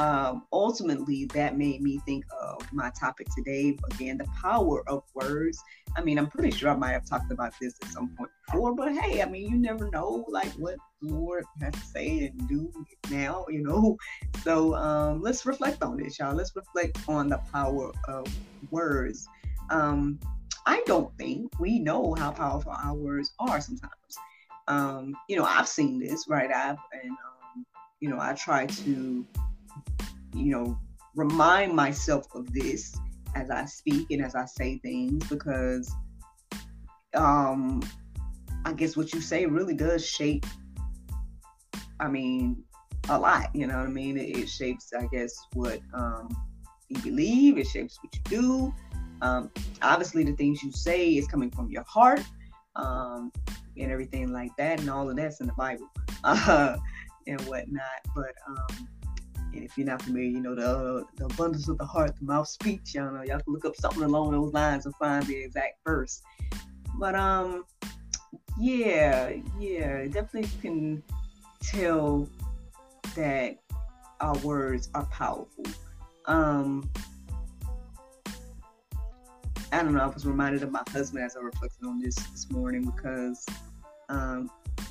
um, 0.00 0.44
ultimately 0.50 1.26
that 1.26 1.58
made 1.58 1.82
me 1.82 1.98
think 2.06 2.24
of 2.40 2.60
my 2.72 2.90
topic 2.98 3.26
today 3.36 3.76
again 3.92 4.16
the 4.16 4.26
power 4.40 4.82
of 4.88 5.02
words 5.14 5.62
i 5.96 6.00
mean 6.00 6.18
i'm 6.18 6.26
pretty 6.26 6.50
sure 6.50 6.70
i 6.70 6.74
might 6.74 6.92
have 6.92 7.04
talked 7.04 7.30
about 7.30 7.52
this 7.60 7.74
at 7.82 7.88
some 7.88 8.08
point 8.16 8.30
before 8.46 8.74
but 8.74 8.92
hey 8.96 9.20
i 9.20 9.26
mean 9.26 9.50
you 9.50 9.58
never 9.58 9.90
know 9.90 10.24
like 10.28 10.50
what 10.52 10.76
the 11.02 11.12
lord 11.12 11.44
has 11.60 11.74
to 11.74 11.80
say 11.80 12.26
and 12.26 12.48
do 12.48 12.72
now 13.10 13.44
you 13.50 13.62
know 13.62 13.96
so 14.42 14.74
um, 14.74 15.20
let's 15.20 15.44
reflect 15.44 15.82
on 15.82 15.98
this 15.98 16.18
y'all 16.18 16.34
let's 16.34 16.56
reflect 16.56 16.98
on 17.06 17.28
the 17.28 17.38
power 17.52 17.92
of 18.08 18.26
words 18.70 19.28
um, 19.70 20.18
I 20.66 20.82
don't 20.86 21.16
think 21.16 21.58
we 21.58 21.78
know 21.78 22.14
how 22.14 22.32
powerful 22.32 22.72
our 22.72 22.94
words 22.94 23.32
are 23.38 23.60
sometimes. 23.60 23.92
Um, 24.68 25.14
you 25.28 25.36
know, 25.36 25.44
I've 25.44 25.68
seen 25.68 25.98
this, 25.98 26.26
right? 26.28 26.50
I've, 26.50 26.76
and, 26.92 27.10
um, 27.10 27.66
you 28.00 28.08
know, 28.08 28.18
I 28.20 28.34
try 28.34 28.66
to, 28.66 29.26
you 30.34 30.50
know, 30.52 30.78
remind 31.14 31.74
myself 31.74 32.26
of 32.34 32.52
this 32.52 32.94
as 33.34 33.50
I 33.50 33.64
speak 33.64 34.08
and 34.10 34.24
as 34.24 34.34
I 34.34 34.44
say 34.44 34.78
things 34.78 35.26
because 35.28 35.92
um 37.14 37.82
I 38.64 38.72
guess 38.72 38.96
what 38.96 39.12
you 39.12 39.20
say 39.20 39.46
really 39.46 39.74
does 39.74 40.06
shape 40.06 40.46
I 41.98 42.08
mean 42.08 42.62
a 43.08 43.18
lot, 43.18 43.54
you 43.54 43.66
know 43.66 43.78
what 43.78 43.86
I 43.86 43.90
mean? 43.90 44.16
It, 44.16 44.36
it 44.36 44.48
shapes 44.48 44.92
I 44.96 45.06
guess 45.06 45.34
what 45.54 45.80
um 45.94 46.28
you 46.88 47.00
believe, 47.02 47.58
it 47.58 47.66
shapes 47.66 47.98
what 48.02 48.14
you 48.14 48.40
do. 48.40 48.74
Um 49.22 49.50
obviously 49.82 50.24
the 50.24 50.32
things 50.32 50.62
you 50.62 50.72
say 50.72 51.10
is 51.10 51.26
coming 51.26 51.50
from 51.50 51.70
your 51.70 51.84
heart. 51.84 52.22
Um 52.76 53.32
and 53.76 53.90
everything 53.90 54.32
like 54.32 54.54
that 54.58 54.80
and 54.80 54.90
all 54.90 55.08
of 55.08 55.16
that's 55.16 55.40
in 55.40 55.46
the 55.46 55.54
Bible. 55.54 55.88
Uh, 56.22 56.76
and 57.26 57.40
whatnot. 57.42 57.82
But 58.14 58.34
um 58.46 58.88
and 59.54 59.64
if 59.64 59.76
you're 59.76 59.86
not 59.86 60.02
familiar, 60.02 60.28
you 60.28 60.40
know, 60.40 60.54
the, 60.54 61.04
the 61.16 61.24
abundance 61.26 61.68
of 61.68 61.78
the 61.78 61.84
heart, 61.84 62.16
the 62.18 62.24
mouth 62.24 62.48
speaks. 62.48 62.94
Y'all 62.94 63.12
know, 63.12 63.22
y'all 63.22 63.40
can 63.40 63.52
look 63.52 63.64
up 63.64 63.76
something 63.76 64.02
along 64.02 64.32
those 64.32 64.52
lines 64.52 64.86
and 64.86 64.94
find 64.96 65.24
the 65.26 65.36
exact 65.36 65.78
verse. 65.84 66.22
But 66.98 67.14
um, 67.14 67.64
yeah, 68.58 69.32
yeah, 69.58 70.04
definitely 70.06 70.42
you 70.42 70.60
can 70.60 71.02
tell 71.62 72.28
that 73.14 73.56
our 74.20 74.36
words 74.38 74.90
are 74.94 75.06
powerful. 75.06 75.64
Um, 76.26 76.90
I 79.72 79.82
don't 79.82 79.94
know. 79.94 80.00
I 80.00 80.06
was 80.06 80.26
reminded 80.26 80.62
of 80.62 80.72
my 80.72 80.82
husband 80.90 81.24
as 81.24 81.36
I 81.36 81.40
reflected 81.40 81.86
on 81.86 82.00
this 82.00 82.16
this 82.16 82.50
morning 82.50 82.84
because, 82.84 83.46
um, 84.08 84.50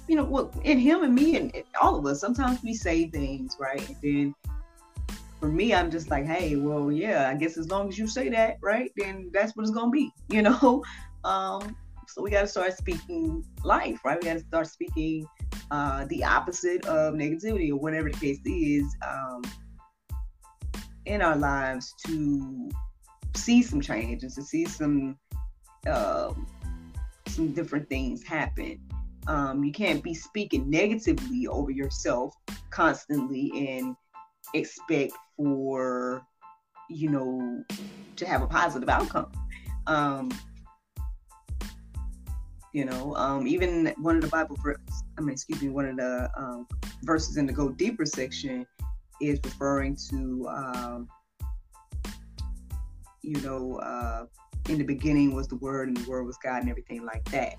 you 0.09 0.15
know, 0.15 0.23
well, 0.23 0.51
in 0.63 0.79
him 0.79 1.03
and 1.03 1.13
me 1.13 1.37
and 1.37 1.53
all 1.79 1.95
of 1.95 2.05
us, 2.07 2.19
sometimes 2.19 2.63
we 2.63 2.73
say 2.73 3.07
things 3.09 3.55
right, 3.59 3.87
and 3.87 3.97
then 4.01 4.35
for 5.39 5.47
me, 5.47 5.73
I'm 5.73 5.91
just 5.91 6.09
like, 6.09 6.25
hey, 6.25 6.55
well, 6.55 6.91
yeah, 6.91 7.29
I 7.29 7.35
guess 7.35 7.57
as 7.57 7.69
long 7.69 7.87
as 7.87 7.97
you 7.97 8.07
say 8.07 8.27
that, 8.29 8.57
right, 8.61 8.91
then 8.97 9.29
that's 9.31 9.55
what 9.55 9.63
it's 9.63 9.71
gonna 9.71 9.91
be, 9.91 10.11
you 10.29 10.41
know. 10.41 10.83
Um, 11.23 11.77
so 12.07 12.23
we 12.23 12.31
got 12.31 12.41
to 12.41 12.47
start 12.47 12.75
speaking 12.75 13.45
life, 13.63 13.99
right? 14.03 14.19
We 14.19 14.27
got 14.27 14.33
to 14.33 14.39
start 14.39 14.67
speaking 14.67 15.27
uh, 15.69 16.05
the 16.05 16.23
opposite 16.23 16.83
of 16.87 17.13
negativity 17.13 17.69
or 17.69 17.75
whatever 17.75 18.09
the 18.09 18.17
case 18.17 18.39
is 18.45 18.95
um, 19.07 19.43
in 21.05 21.21
our 21.21 21.35
lives 21.35 21.93
to 22.07 22.71
see 23.35 23.61
some 23.61 23.79
changes, 23.79 24.33
to 24.35 24.41
see 24.41 24.65
some 24.65 25.19
uh, 25.85 26.33
some 27.27 27.51
different 27.53 27.87
things 27.89 28.23
happen. 28.23 28.79
Um, 29.27 29.63
you 29.63 29.71
can't 29.71 30.03
be 30.03 30.13
speaking 30.13 30.69
negatively 30.69 31.47
over 31.47 31.71
yourself 31.71 32.33
constantly 32.71 33.51
and 33.69 33.95
expect 34.53 35.13
for 35.37 36.21
you 36.89 37.09
know 37.09 37.63
to 38.15 38.25
have 38.25 38.41
a 38.41 38.47
positive 38.47 38.89
outcome. 38.89 39.31
Um 39.87 40.31
you 42.73 42.85
know 42.85 43.15
um 43.15 43.47
even 43.47 43.93
one 43.97 44.15
of 44.15 44.21
the 44.21 44.27
bible 44.27 44.57
verses 44.63 45.03
i 45.17 45.21
mean 45.21 45.31
excuse 45.31 45.61
me 45.61 45.69
one 45.69 45.85
of 45.85 45.97
the 45.97 46.29
um, 46.37 46.67
verses 47.03 47.37
in 47.37 47.45
the 47.45 47.53
go 47.53 47.69
deeper 47.69 48.05
section 48.05 48.65
is 49.21 49.39
referring 49.43 49.95
to 49.95 50.47
um 50.49 51.07
you 53.21 53.39
know 53.41 53.77
uh 53.77 54.25
in 54.69 54.77
the 54.77 54.83
beginning 54.83 55.33
was 55.33 55.47
the 55.47 55.55
word 55.57 55.87
and 55.87 55.97
the 55.97 56.09
word 56.09 56.25
was 56.25 56.37
god 56.43 56.61
and 56.61 56.69
everything 56.69 57.05
like 57.05 57.23
that 57.25 57.55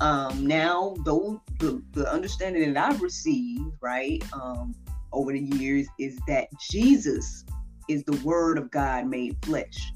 um 0.00 0.46
now 0.46 0.94
though 1.04 1.40
the, 1.58 1.82
the 1.92 2.10
understanding 2.10 2.72
that 2.72 2.92
i've 2.92 3.02
received 3.02 3.72
right 3.80 4.22
um 4.32 4.74
over 5.12 5.32
the 5.32 5.40
years 5.40 5.86
is 5.98 6.18
that 6.26 6.48
Jesus 6.70 7.44
is 7.88 8.02
the 8.04 8.16
word 8.24 8.58
of 8.58 8.70
God 8.70 9.06
made 9.06 9.36
flesh. 9.42 9.92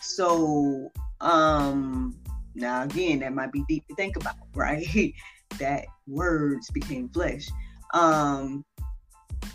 So, 0.00 0.90
um, 1.20 2.16
now 2.54 2.82
again, 2.82 3.20
that 3.20 3.34
might 3.34 3.52
be 3.52 3.64
deep 3.68 3.86
to 3.88 3.94
think 3.94 4.16
about, 4.16 4.36
right? 4.54 5.12
that 5.58 5.86
words 6.06 6.70
became 6.70 7.08
flesh. 7.08 7.48
Um, 7.94 8.64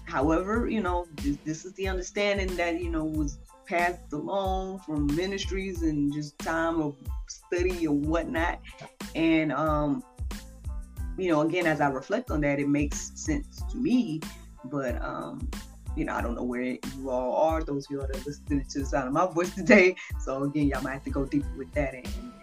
however, 0.06 0.68
you 0.68 0.82
know, 0.82 1.06
this, 1.18 1.38
this 1.46 1.66
is 1.66 1.74
the 1.74 1.88
understanding 1.88 2.56
that, 2.58 2.82
you 2.82 2.90
know, 2.90 3.06
was 3.06 3.38
passed 3.66 4.14
along 4.14 4.80
from 4.80 5.14
ministries 5.16 5.82
and 5.82 6.14
just 6.14 6.38
time 6.40 6.82
of 6.82 6.96
study 7.28 7.88
or 7.88 7.96
whatnot. 7.96 8.60
And, 9.16 9.52
um, 9.52 10.04
you 11.18 11.30
know, 11.30 11.42
again, 11.42 11.68
as 11.68 11.82
I 11.82 11.90
reflect 11.90 12.32
on 12.32 12.42
that, 12.42 12.60
it 12.60 12.68
makes 12.68 13.12
sense 13.16 13.62
to 13.72 13.78
me 13.78 14.20
but 14.66 15.02
um, 15.04 15.50
you 15.96 16.06
know, 16.06 16.14
I 16.14 16.22
don't 16.22 16.36
know 16.36 16.44
where 16.44 16.62
you 16.62 17.10
all 17.10 17.36
are, 17.36 17.64
those 17.64 17.86
of 17.86 17.92
you 17.92 18.00
that 18.00 18.16
are 18.16 18.24
listening 18.26 18.66
to 18.70 18.80
the 18.80 18.86
sound 18.86 19.08
of 19.08 19.14
my 19.14 19.28
voice 19.28 19.54
today. 19.56 19.96
So 20.22 20.44
again, 20.44 20.68
y'all 20.68 20.82
might 20.82 20.94
have 20.94 21.04
to 21.04 21.10
go 21.10 21.26
deeper 21.26 21.52
with 21.58 21.72
that 21.74 21.94
and, 21.94 22.06
and 22.06 22.34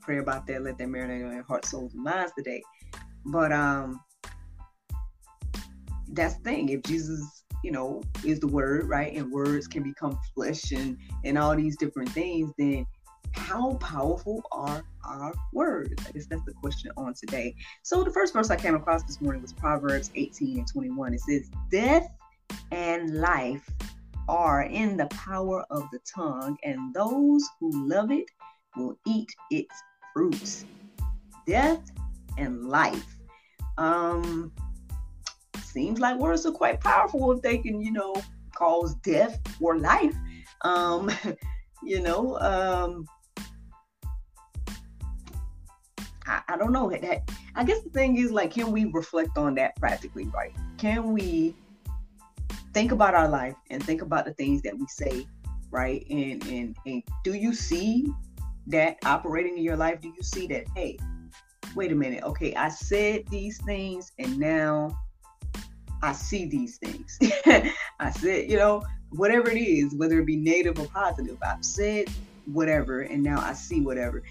pray 0.00 0.18
about 0.18 0.46
that, 0.46 0.62
let 0.62 0.78
that 0.78 0.88
marinate 0.88 1.26
on 1.26 1.34
your 1.34 1.42
heart, 1.44 1.64
souls, 1.64 1.94
and 1.94 2.02
minds 2.02 2.32
today. 2.36 2.62
But 3.24 3.52
um 3.52 4.00
that's 6.12 6.34
the 6.36 6.42
thing. 6.42 6.68
If 6.70 6.82
Jesus, 6.82 7.39
you 7.62 7.72
know, 7.72 8.02
is 8.24 8.40
the 8.40 8.46
word, 8.46 8.88
right? 8.88 9.12
And 9.14 9.30
words 9.30 9.66
can 9.66 9.82
become 9.82 10.18
flesh 10.34 10.72
and 10.72 10.96
and 11.24 11.38
all 11.38 11.54
these 11.56 11.76
different 11.76 12.08
things, 12.10 12.52
then 12.58 12.86
how 13.32 13.74
powerful 13.74 14.42
are 14.52 14.82
our 15.04 15.32
words? 15.52 15.92
I 16.06 16.12
guess 16.12 16.26
that's 16.26 16.44
the 16.44 16.52
question 16.54 16.90
on 16.96 17.14
today. 17.14 17.54
So 17.82 18.02
the 18.02 18.10
first 18.10 18.32
verse 18.32 18.50
I 18.50 18.56
came 18.56 18.74
across 18.74 19.02
this 19.04 19.20
morning 19.20 19.42
was 19.42 19.52
Proverbs 19.52 20.10
18 20.14 20.58
and 20.58 20.66
21. 20.66 21.14
It 21.14 21.20
says, 21.20 21.50
Death 21.70 22.08
and 22.72 23.20
life 23.20 23.68
are 24.28 24.62
in 24.62 24.96
the 24.96 25.06
power 25.06 25.64
of 25.70 25.84
the 25.92 26.00
tongue, 26.12 26.56
and 26.64 26.94
those 26.94 27.44
who 27.58 27.88
love 27.88 28.10
it 28.10 28.26
will 28.76 28.96
eat 29.06 29.28
its 29.50 29.74
fruits. 30.14 30.64
Death 31.46 31.90
and 32.38 32.68
life. 32.68 33.16
Um, 33.78 34.52
seems 35.72 36.00
like 36.00 36.18
words 36.18 36.46
are 36.46 36.52
quite 36.52 36.80
powerful 36.80 37.32
if 37.32 37.42
they 37.42 37.58
can, 37.58 37.80
you 37.80 37.92
know, 37.92 38.14
cause 38.54 38.94
death 38.96 39.38
or 39.60 39.78
life. 39.78 40.14
Um, 40.62 41.10
you 41.82 42.00
know, 42.00 42.38
um, 42.38 43.06
I, 46.26 46.42
I 46.48 46.56
don't 46.56 46.72
know 46.72 46.90
that. 46.90 47.30
I 47.54 47.64
guess 47.64 47.82
the 47.82 47.90
thing 47.90 48.16
is 48.16 48.30
like, 48.30 48.52
can 48.52 48.70
we 48.70 48.84
reflect 48.86 49.36
on 49.36 49.54
that 49.56 49.76
practically, 49.76 50.26
right? 50.26 50.54
Can 50.78 51.12
we 51.12 51.54
think 52.72 52.92
about 52.92 53.14
our 53.14 53.28
life 53.28 53.54
and 53.70 53.82
think 53.82 54.02
about 54.02 54.24
the 54.24 54.34
things 54.34 54.62
that 54.62 54.78
we 54.78 54.86
say, 54.86 55.26
right? 55.70 56.06
And 56.10 56.44
and 56.46 56.76
and 56.86 57.02
do 57.24 57.34
you 57.34 57.54
see 57.54 58.06
that 58.68 58.98
operating 59.04 59.58
in 59.58 59.64
your 59.64 59.76
life? 59.76 60.00
Do 60.00 60.08
you 60.08 60.22
see 60.22 60.46
that? 60.48 60.66
Hey, 60.74 60.98
wait 61.74 61.92
a 61.92 61.94
minute. 61.94 62.22
Okay, 62.24 62.54
I 62.54 62.68
said 62.68 63.26
these 63.28 63.58
things, 63.62 64.12
and 64.18 64.38
now 64.38 64.96
I 66.02 66.12
see 66.12 66.46
these 66.46 66.78
things. 66.78 67.18
I 68.00 68.10
said, 68.10 68.50
you 68.50 68.56
know, 68.56 68.82
whatever 69.10 69.50
it 69.50 69.60
is, 69.60 69.94
whether 69.94 70.18
it 70.18 70.26
be 70.26 70.36
negative 70.36 70.78
or 70.78 70.86
positive, 70.86 71.36
I've 71.42 71.64
said 71.64 72.08
whatever, 72.46 73.02
and 73.02 73.22
now 73.22 73.40
I 73.40 73.52
see 73.52 73.80
whatever 73.80 74.22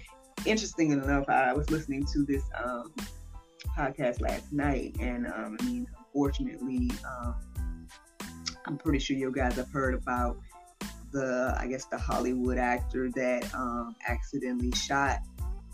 interesting 0.46 0.90
enough, 0.92 1.28
I 1.28 1.52
was 1.52 1.70
listening 1.70 2.06
to 2.06 2.24
this 2.24 2.42
um, 2.62 2.92
podcast 3.76 4.20
last 4.20 4.52
night, 4.52 4.96
and 5.00 5.26
um, 5.26 5.56
I 5.60 5.64
mean, 5.64 5.86
unfortunately, 5.98 6.90
um, 7.06 7.34
I'm 8.66 8.78
pretty 8.78 8.98
sure 8.98 9.16
you 9.16 9.32
guys 9.32 9.56
have 9.56 9.70
heard 9.70 9.94
about 9.94 10.38
the, 11.12 11.54
I 11.58 11.66
guess, 11.66 11.86
the 11.86 11.98
Hollywood 11.98 12.58
actor 12.58 13.10
that 13.14 13.52
um, 13.54 13.94
accidentally 14.08 14.72
shot 14.72 15.20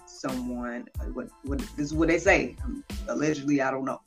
someone. 0.06 0.86
Uh, 1.00 1.04
what, 1.06 1.28
what 1.44 1.58
this 1.58 1.86
is 1.86 1.94
what 1.94 2.08
they 2.08 2.18
say. 2.18 2.56
Um, 2.64 2.84
allegedly, 3.08 3.60
I 3.60 3.70
don't 3.70 3.84
know, 3.84 4.00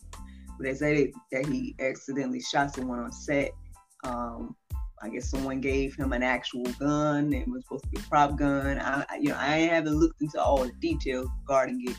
they 0.63 0.74
say 0.74 1.12
that 1.32 1.46
he 1.46 1.75
accidentally 1.80 2.42
shot 2.42 2.74
someone 2.74 3.00
on 3.00 3.12
set. 3.12 3.51
Um, 4.04 4.56
I 5.01 5.10
guess 5.10 5.30
someone 5.30 5.62
gave 5.62 5.96
him 5.96 6.12
an 6.12 6.24
actual 6.24 6.63
gun 6.80 7.34
and 7.34 7.51
was 7.51 7.63
supposed 7.63 7.86
to 7.86 7.89
be 7.89 8.00
a 8.00 8.10
prop 8.10 8.38
gun. 8.38 8.80
I, 8.80 9.06
you 9.20 9.30
know, 9.30 9.38
I 9.38 9.60
haven't 9.60 9.96
looked 9.96 10.22
into 10.22 10.42
all 10.42 10.63
the 10.63 10.72
details 10.80 11.30
regarding 11.42 11.82
it 11.88 11.96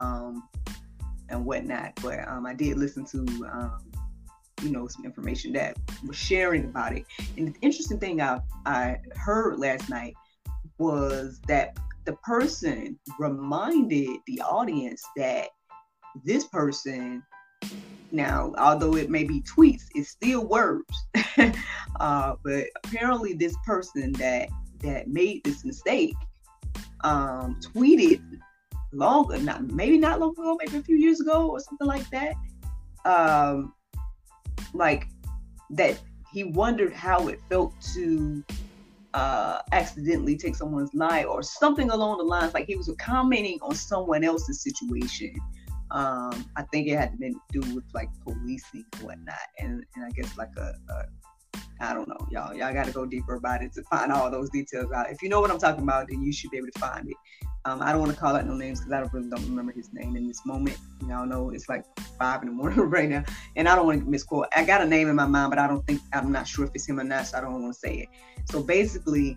um, 0.00 0.48
and 1.28 1.44
whatnot, 1.44 1.92
but 2.02 2.26
um, 2.26 2.46
I 2.46 2.54
did 2.54 2.78
listen 2.78 3.04
to, 3.06 3.18
um, 3.52 3.90
you 4.62 4.70
know, 4.70 4.86
some 4.88 5.04
information 5.04 5.52
that 5.52 5.76
was 6.06 6.16
sharing 6.16 6.64
about 6.64 6.96
it. 6.96 7.04
And 7.36 7.54
the 7.54 7.60
interesting 7.60 7.98
thing 7.98 8.22
I, 8.22 8.40
I 8.64 8.96
heard 9.14 9.58
last 9.58 9.90
night 9.90 10.14
was 10.78 11.40
that 11.48 11.76
the 12.06 12.14
person 12.24 12.98
reminded 13.18 14.08
the 14.26 14.40
audience 14.40 15.02
that 15.16 15.48
this 16.24 16.44
person 16.44 17.22
now, 18.12 18.52
although 18.58 18.96
it 18.96 19.10
may 19.10 19.24
be 19.24 19.42
tweets, 19.42 19.84
it's 19.94 20.10
still 20.10 20.46
words. 20.46 21.06
uh, 22.00 22.34
but 22.42 22.66
apparently, 22.84 23.34
this 23.34 23.54
person 23.66 24.12
that 24.12 24.48
that 24.80 25.08
made 25.08 25.42
this 25.44 25.64
mistake 25.64 26.14
um, 27.02 27.58
tweeted 27.60 28.22
long, 28.92 29.44
not 29.44 29.62
maybe 29.68 29.98
not 29.98 30.20
long 30.20 30.30
ago, 30.30 30.56
maybe 30.60 30.78
a 30.78 30.82
few 30.82 30.96
years 30.96 31.20
ago 31.20 31.50
or 31.50 31.60
something 31.60 31.86
like 31.86 32.08
that. 32.10 32.34
Um, 33.04 33.74
like 34.74 35.06
that 35.70 35.98
he 36.32 36.44
wondered 36.44 36.92
how 36.92 37.28
it 37.28 37.40
felt 37.48 37.74
to 37.94 38.44
uh, 39.14 39.60
accidentally 39.72 40.36
take 40.36 40.54
someone's 40.54 40.92
life 40.94 41.26
or 41.28 41.42
something 41.42 41.90
along 41.90 42.18
the 42.18 42.24
lines. 42.24 42.54
Like 42.54 42.66
he 42.66 42.76
was 42.76 42.90
commenting 42.98 43.58
on 43.62 43.74
someone 43.74 44.24
else's 44.24 44.62
situation. 44.62 45.34
Um, 45.90 46.44
I 46.56 46.62
think 46.70 46.88
it 46.88 46.96
had 46.96 47.18
to 47.18 47.34
do 47.50 47.60
with 47.74 47.84
like 47.94 48.08
policing 48.24 48.84
and 48.94 49.02
whatnot, 49.02 49.36
and, 49.58 49.84
and 49.94 50.04
I 50.04 50.10
guess 50.10 50.36
like 50.36 50.50
a, 50.56 50.74
a 50.90 51.04
I 51.80 51.94
don't 51.94 52.08
know, 52.08 52.26
y'all. 52.30 52.54
Y'all 52.54 52.74
got 52.74 52.86
to 52.86 52.92
go 52.92 53.06
deeper 53.06 53.34
about 53.34 53.62
it 53.62 53.72
to 53.74 53.82
find 53.84 54.10
all 54.10 54.30
those 54.30 54.50
details 54.50 54.90
out. 54.92 55.10
If 55.10 55.22
you 55.22 55.28
know 55.28 55.40
what 55.40 55.50
I'm 55.50 55.58
talking 55.58 55.84
about, 55.84 56.08
then 56.08 56.22
you 56.22 56.32
should 56.32 56.50
be 56.50 56.56
able 56.56 56.68
to 56.72 56.78
find 56.78 57.08
it. 57.08 57.16
Um, 57.64 57.82
I 57.82 57.92
don't 57.92 58.00
want 58.00 58.12
to 58.12 58.18
call 58.18 58.34
out 58.34 58.46
no 58.46 58.54
names 58.54 58.80
because 58.80 58.92
I 58.92 59.00
don't 59.00 59.12
really 59.12 59.28
don't 59.28 59.44
remember 59.44 59.72
his 59.72 59.92
name 59.92 60.16
in 60.16 60.26
this 60.26 60.44
moment. 60.44 60.76
Y'all 61.06 61.26
know 61.26 61.50
it's 61.50 61.68
like 61.68 61.84
five 62.18 62.42
in 62.42 62.48
the 62.48 62.54
morning 62.54 62.80
right 62.80 63.08
now, 63.08 63.24
and 63.56 63.68
I 63.68 63.76
don't 63.76 63.86
want 63.86 64.00
to 64.00 64.10
misquote. 64.10 64.46
I 64.54 64.64
got 64.64 64.80
a 64.80 64.86
name 64.86 65.08
in 65.08 65.16
my 65.16 65.26
mind, 65.26 65.50
but 65.50 65.58
I 65.58 65.68
don't 65.68 65.86
think 65.86 66.00
I'm 66.12 66.32
not 66.32 66.48
sure 66.48 66.64
if 66.64 66.70
it's 66.74 66.88
him 66.88 66.98
or 66.98 67.04
not, 67.04 67.26
so 67.26 67.38
I 67.38 67.40
don't 67.40 67.60
want 67.60 67.72
to 67.72 67.78
say 67.78 67.94
it. 67.94 68.08
So 68.50 68.62
basically, 68.62 69.36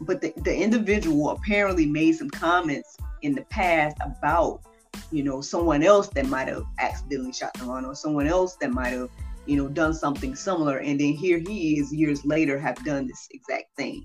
but 0.00 0.20
the, 0.20 0.32
the 0.38 0.54
individual 0.54 1.30
apparently 1.30 1.86
made 1.86 2.12
some 2.12 2.30
comments 2.30 2.96
in 3.22 3.34
the 3.34 3.42
past 3.42 3.96
about 4.00 4.62
you 5.10 5.22
know 5.22 5.40
someone 5.40 5.82
else 5.82 6.08
that 6.08 6.26
might 6.26 6.48
have 6.48 6.64
accidentally 6.78 7.32
shot 7.32 7.52
the 7.54 7.64
run 7.64 7.84
or 7.84 7.94
someone 7.94 8.26
else 8.26 8.56
that 8.56 8.70
might 8.70 8.90
have 8.90 9.10
you 9.46 9.56
know, 9.56 9.68
done 9.68 9.94
something 9.94 10.34
similar. 10.34 10.78
And 10.78 11.00
then 11.00 11.12
here 11.12 11.38
he 11.38 11.78
is 11.78 11.92
years 11.92 12.24
later 12.24 12.58
have 12.58 12.82
done 12.84 13.06
this 13.06 13.28
exact 13.32 13.74
thing. 13.76 14.04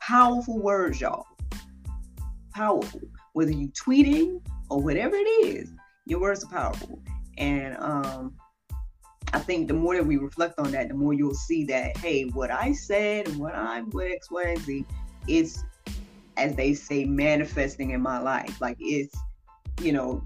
Powerful 0.00 0.60
words, 0.60 1.00
y'all. 1.00 1.26
Powerful. 2.52 3.00
Whether 3.32 3.52
you 3.52 3.68
tweeting 3.68 4.40
or 4.70 4.82
whatever 4.82 5.14
it 5.14 5.28
is, 5.44 5.72
your 6.06 6.20
words 6.20 6.44
are 6.44 6.50
powerful. 6.50 7.00
And 7.38 7.76
um, 7.78 8.34
I 9.32 9.38
think 9.38 9.68
the 9.68 9.74
more 9.74 9.94
that 9.96 10.06
we 10.06 10.16
reflect 10.16 10.58
on 10.58 10.70
that, 10.72 10.88
the 10.88 10.94
more 10.94 11.14
you'll 11.14 11.34
see 11.34 11.64
that, 11.66 11.96
hey, 11.98 12.24
what 12.24 12.50
I 12.50 12.72
said 12.72 13.28
and 13.28 13.38
what 13.38 13.54
I'm 13.54 13.90
with 13.90 14.12
X, 14.12 14.30
Y, 14.30 14.42
and 14.42 14.60
Z, 14.60 14.84
it's, 15.26 15.64
as 16.36 16.54
they 16.54 16.74
say, 16.74 17.04
manifesting 17.04 17.90
in 17.90 18.00
my 18.00 18.18
life. 18.18 18.60
Like 18.60 18.76
it's, 18.80 19.14
you 19.80 19.92
know, 19.92 20.24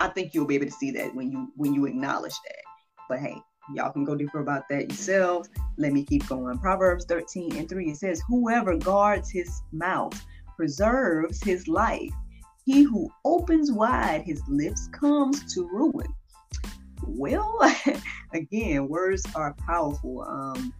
I 0.00 0.08
think 0.08 0.34
you'll 0.34 0.46
be 0.46 0.56
able 0.56 0.66
to 0.66 0.72
see 0.72 0.90
that 0.92 1.14
when 1.14 1.30
you 1.30 1.52
when 1.56 1.74
you 1.74 1.86
acknowledge 1.86 2.34
that. 2.44 2.62
But 3.08 3.20
hey, 3.20 3.36
y'all 3.72 3.92
can 3.92 4.04
go 4.04 4.14
deeper 4.14 4.40
about 4.40 4.68
that 4.70 4.88
yourselves. 4.88 5.48
Let 5.78 5.92
me 5.92 6.04
keep 6.04 6.26
going. 6.26 6.58
Proverbs 6.58 7.04
13 7.06 7.56
and 7.56 7.68
3 7.68 7.90
it 7.90 7.96
says, 7.96 8.22
Whoever 8.28 8.76
guards 8.76 9.30
his 9.30 9.62
mouth 9.72 10.20
preserves 10.56 11.42
his 11.42 11.68
life. 11.68 12.12
He 12.64 12.82
who 12.82 13.10
opens 13.24 13.70
wide 13.70 14.22
his 14.22 14.42
lips 14.48 14.88
comes 14.88 15.52
to 15.54 15.68
ruin. 15.68 16.12
Well, 17.06 17.60
again, 18.32 18.88
words 18.88 19.26
are 19.34 19.54
powerful. 19.66 20.22
Um, 20.22 20.72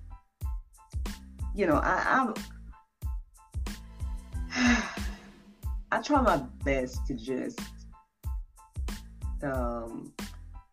you 1.55 1.67
know, 1.67 1.77
I, 1.77 2.33
I 4.57 4.85
I 5.95 6.03
try 6.03 6.21
my 6.21 6.39
best 6.65 7.07
to 7.07 7.15
just 7.15 7.61
um, 9.45 10.13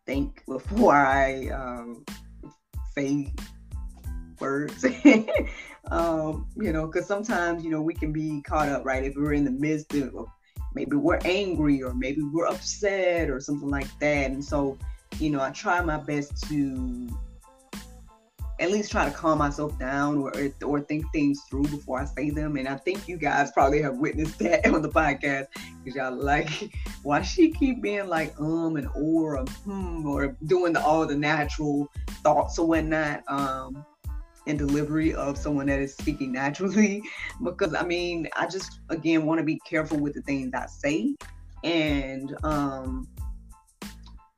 think 0.04 0.42
before 0.48 0.94
I 0.96 1.46
um, 1.50 2.04
say 2.92 3.32
words. 4.40 4.84
um, 5.92 6.48
you 6.56 6.72
know, 6.72 6.88
because 6.88 7.06
sometimes, 7.06 7.62
you 7.62 7.70
know, 7.70 7.80
we 7.80 7.94
can 7.94 8.12
be 8.12 8.42
caught 8.42 8.68
up, 8.68 8.84
right? 8.84 9.04
If 9.04 9.14
we're 9.14 9.34
in 9.34 9.44
the 9.44 9.52
midst 9.52 9.94
of 9.94 10.26
maybe 10.74 10.96
we're 10.96 11.20
angry 11.24 11.84
or 11.84 11.94
maybe 11.94 12.22
we're 12.22 12.48
upset 12.48 13.30
or 13.30 13.38
something 13.38 13.70
like 13.70 13.96
that. 14.00 14.32
And 14.32 14.44
so, 14.44 14.76
you 15.20 15.30
know, 15.30 15.40
I 15.40 15.50
try 15.50 15.80
my 15.84 15.98
best 15.98 16.48
to 16.48 17.08
at 18.62 18.70
least 18.70 18.92
try 18.92 19.04
to 19.04 19.10
calm 19.10 19.38
myself 19.38 19.76
down 19.76 20.18
or 20.18 20.32
or 20.64 20.80
think 20.80 21.04
things 21.12 21.42
through 21.50 21.64
before 21.64 22.00
I 22.00 22.04
say 22.04 22.30
them. 22.30 22.56
And 22.56 22.68
I 22.68 22.76
think 22.76 23.08
you 23.08 23.16
guys 23.16 23.50
probably 23.50 23.82
have 23.82 23.96
witnessed 23.96 24.38
that 24.38 24.64
on 24.72 24.82
the 24.82 24.88
podcast 24.88 25.46
because 25.82 25.96
y'all 25.96 26.14
like, 26.14 26.72
why 27.02 27.22
she 27.22 27.50
keep 27.50 27.82
being 27.82 28.06
like 28.06 28.38
um 28.40 28.76
and 28.76 28.86
or 28.94 29.38
or 29.38 29.44
hmm 29.64 30.06
or 30.06 30.36
doing 30.46 30.72
the, 30.72 30.80
all 30.80 31.04
the 31.06 31.16
natural 31.16 31.88
thoughts 32.22 32.58
or 32.58 32.68
whatnot 32.68 33.24
um 33.26 33.84
and 34.46 34.58
delivery 34.58 35.12
of 35.14 35.36
someone 35.36 35.66
that 35.66 35.80
is 35.80 35.94
speaking 35.96 36.32
naturally 36.32 37.02
because 37.44 37.74
I 37.74 37.82
mean 37.82 38.28
I 38.36 38.46
just 38.46 38.80
again 38.90 39.26
want 39.26 39.38
to 39.38 39.44
be 39.44 39.58
careful 39.68 39.98
with 39.98 40.14
the 40.14 40.22
things 40.22 40.52
I 40.54 40.66
say 40.66 41.16
and 41.64 42.34
um 42.44 43.08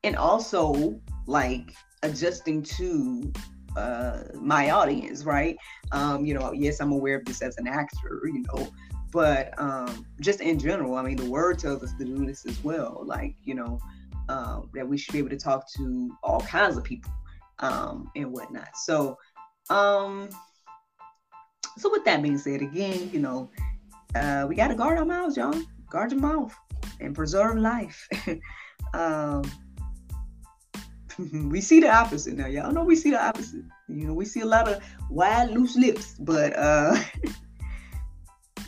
and 0.02 0.16
also 0.16 0.98
like 1.26 1.74
adjusting 2.02 2.62
to 2.62 3.32
uh, 3.76 4.24
my 4.34 4.70
audience, 4.70 5.24
right? 5.24 5.56
Um, 5.92 6.24
you 6.24 6.34
know, 6.34 6.52
yes, 6.52 6.80
I'm 6.80 6.92
aware 6.92 7.16
of 7.16 7.24
this 7.24 7.42
as 7.42 7.56
an 7.58 7.66
actor, 7.66 8.22
you 8.24 8.44
know, 8.48 8.68
but 9.12 9.54
um, 9.58 10.06
just 10.20 10.40
in 10.40 10.58
general, 10.58 10.96
I 10.96 11.02
mean, 11.02 11.16
the 11.16 11.30
word 11.30 11.58
tells 11.58 11.82
us 11.82 11.92
to 11.98 12.04
do 12.04 12.26
this 12.26 12.44
as 12.46 12.62
well. 12.64 13.02
Like, 13.04 13.36
you 13.44 13.54
know, 13.54 13.78
um, 14.28 14.70
that 14.74 14.88
we 14.88 14.98
should 14.98 15.12
be 15.12 15.18
able 15.18 15.30
to 15.30 15.36
talk 15.36 15.70
to 15.74 16.10
all 16.22 16.40
kinds 16.40 16.76
of 16.76 16.84
people 16.84 17.12
um, 17.60 18.10
and 18.16 18.32
whatnot. 18.32 18.76
So, 18.76 19.16
um, 19.70 20.30
so 21.78 21.90
with 21.90 22.04
that 22.04 22.22
being 22.22 22.38
said, 22.38 22.62
again, 22.62 23.10
you 23.12 23.20
know, 23.20 23.50
uh, 24.14 24.46
we 24.48 24.54
got 24.54 24.68
to 24.68 24.74
guard 24.74 24.98
our 24.98 25.04
mouths, 25.04 25.36
y'all. 25.36 25.60
Guard 25.90 26.12
your 26.12 26.20
mouth 26.20 26.54
and 27.00 27.14
preserve 27.14 27.56
life. 27.56 28.08
um, 28.94 29.44
we 31.32 31.60
see 31.60 31.80
the 31.80 31.90
opposite 31.94 32.34
now. 32.34 32.46
Y'all 32.46 32.72
know 32.72 32.84
we 32.84 32.96
see 32.96 33.10
the 33.10 33.22
opposite. 33.22 33.64
You 33.88 34.06
know, 34.06 34.14
we 34.14 34.24
see 34.24 34.40
a 34.40 34.46
lot 34.46 34.68
of 34.68 34.82
wide, 35.10 35.50
loose 35.50 35.76
lips, 35.76 36.16
but 36.18 36.56
uh, 36.56 36.96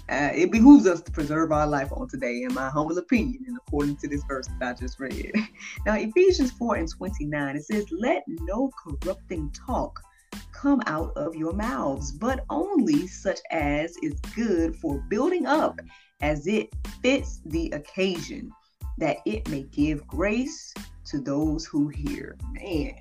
uh, 0.08 0.30
it 0.34 0.52
behooves 0.52 0.86
us 0.86 1.00
to 1.02 1.10
preserve 1.10 1.52
our 1.52 1.66
life 1.66 1.90
on 1.92 2.08
today, 2.08 2.42
in 2.42 2.54
my 2.54 2.68
humble 2.68 2.98
opinion, 2.98 3.44
and 3.46 3.56
according 3.56 3.96
to 3.96 4.08
this 4.08 4.22
verse 4.24 4.48
that 4.60 4.76
I 4.76 4.80
just 4.80 5.00
read. 5.00 5.32
now, 5.86 5.94
Ephesians 5.94 6.52
4 6.52 6.76
and 6.76 6.88
29, 6.88 7.56
it 7.56 7.64
says, 7.64 7.86
Let 7.90 8.24
no 8.26 8.70
corrupting 8.82 9.52
talk 9.52 10.00
come 10.52 10.82
out 10.86 11.12
of 11.16 11.34
your 11.34 11.52
mouths, 11.52 12.12
but 12.12 12.44
only 12.50 13.06
such 13.06 13.40
as 13.50 13.96
is 14.02 14.18
good 14.34 14.76
for 14.76 14.98
building 15.08 15.46
up 15.46 15.80
as 16.20 16.46
it 16.46 16.74
fits 17.02 17.40
the 17.46 17.70
occasion, 17.70 18.50
that 18.98 19.18
it 19.26 19.48
may 19.48 19.62
give 19.64 20.06
grace 20.06 20.72
to 21.06 21.20
those 21.20 21.64
who 21.64 21.88
hear. 21.88 22.36
Man, 22.52 22.94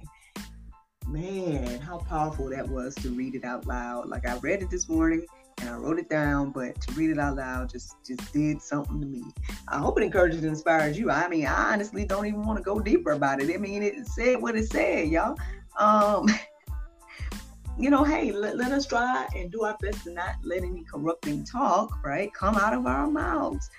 man, 1.08 1.80
how 1.80 1.98
powerful 1.98 2.50
that 2.50 2.68
was 2.68 2.96
to 2.96 3.10
read 3.10 3.36
it 3.36 3.44
out 3.44 3.66
loud. 3.66 4.10
Like 4.10 4.28
I 4.28 4.38
read 4.38 4.62
it 4.62 4.70
this 4.70 4.90
morning 4.90 5.26
and 5.60 5.70
I 5.70 5.78
wrote 5.78 6.00
it 6.00 6.10
down, 6.10 6.52
but 6.52 6.80
to 6.82 6.94
read 6.94 7.12
it 7.12 7.20
out 7.20 7.38
loud 7.38 7.70
just 7.70 7.96
just 8.06 8.34
did 8.34 8.62
something 8.62 9.00
to 9.00 9.08
me. 9.08 9.24
I 9.68 9.78
hope 9.78 9.98
it 10.00 10.04
encourages 10.04 10.40
and 10.40 10.50
inspires 10.50 10.98
you. 10.98 11.10
I 11.10 11.28
mean, 11.28 11.46
I 11.46 11.74
honestly 11.74 12.06
don't 12.06 12.26
even 12.26 12.46
want 12.46 12.58
to 12.58 12.64
go 12.64 12.80
deeper 12.80 13.12
about 13.12 13.42
it. 13.42 13.54
I 13.54 13.58
mean, 13.58 13.82
it 13.84 14.08
said 14.08 14.42
what 14.42 14.56
it 14.56 14.70
said, 14.70 15.08
y'all. 15.08 15.38
Um, 15.80 16.28
you 17.78 17.90
know, 17.90 18.04
hey, 18.04 18.32
let, 18.32 18.58
let 18.58 18.72
us 18.72 18.86
try 18.86 19.28
and 19.36 19.52
do 19.52 19.64
our 19.64 19.78
best 19.82 20.04
to 20.04 20.12
not 20.12 20.36
let 20.44 20.64
any 20.64 20.84
corrupting 20.84 21.46
talk, 21.46 22.04
right, 22.04 22.34
come 22.34 22.56
out 22.56 22.74
of 22.74 22.86
our 22.86 23.08
mouths. 23.08 23.70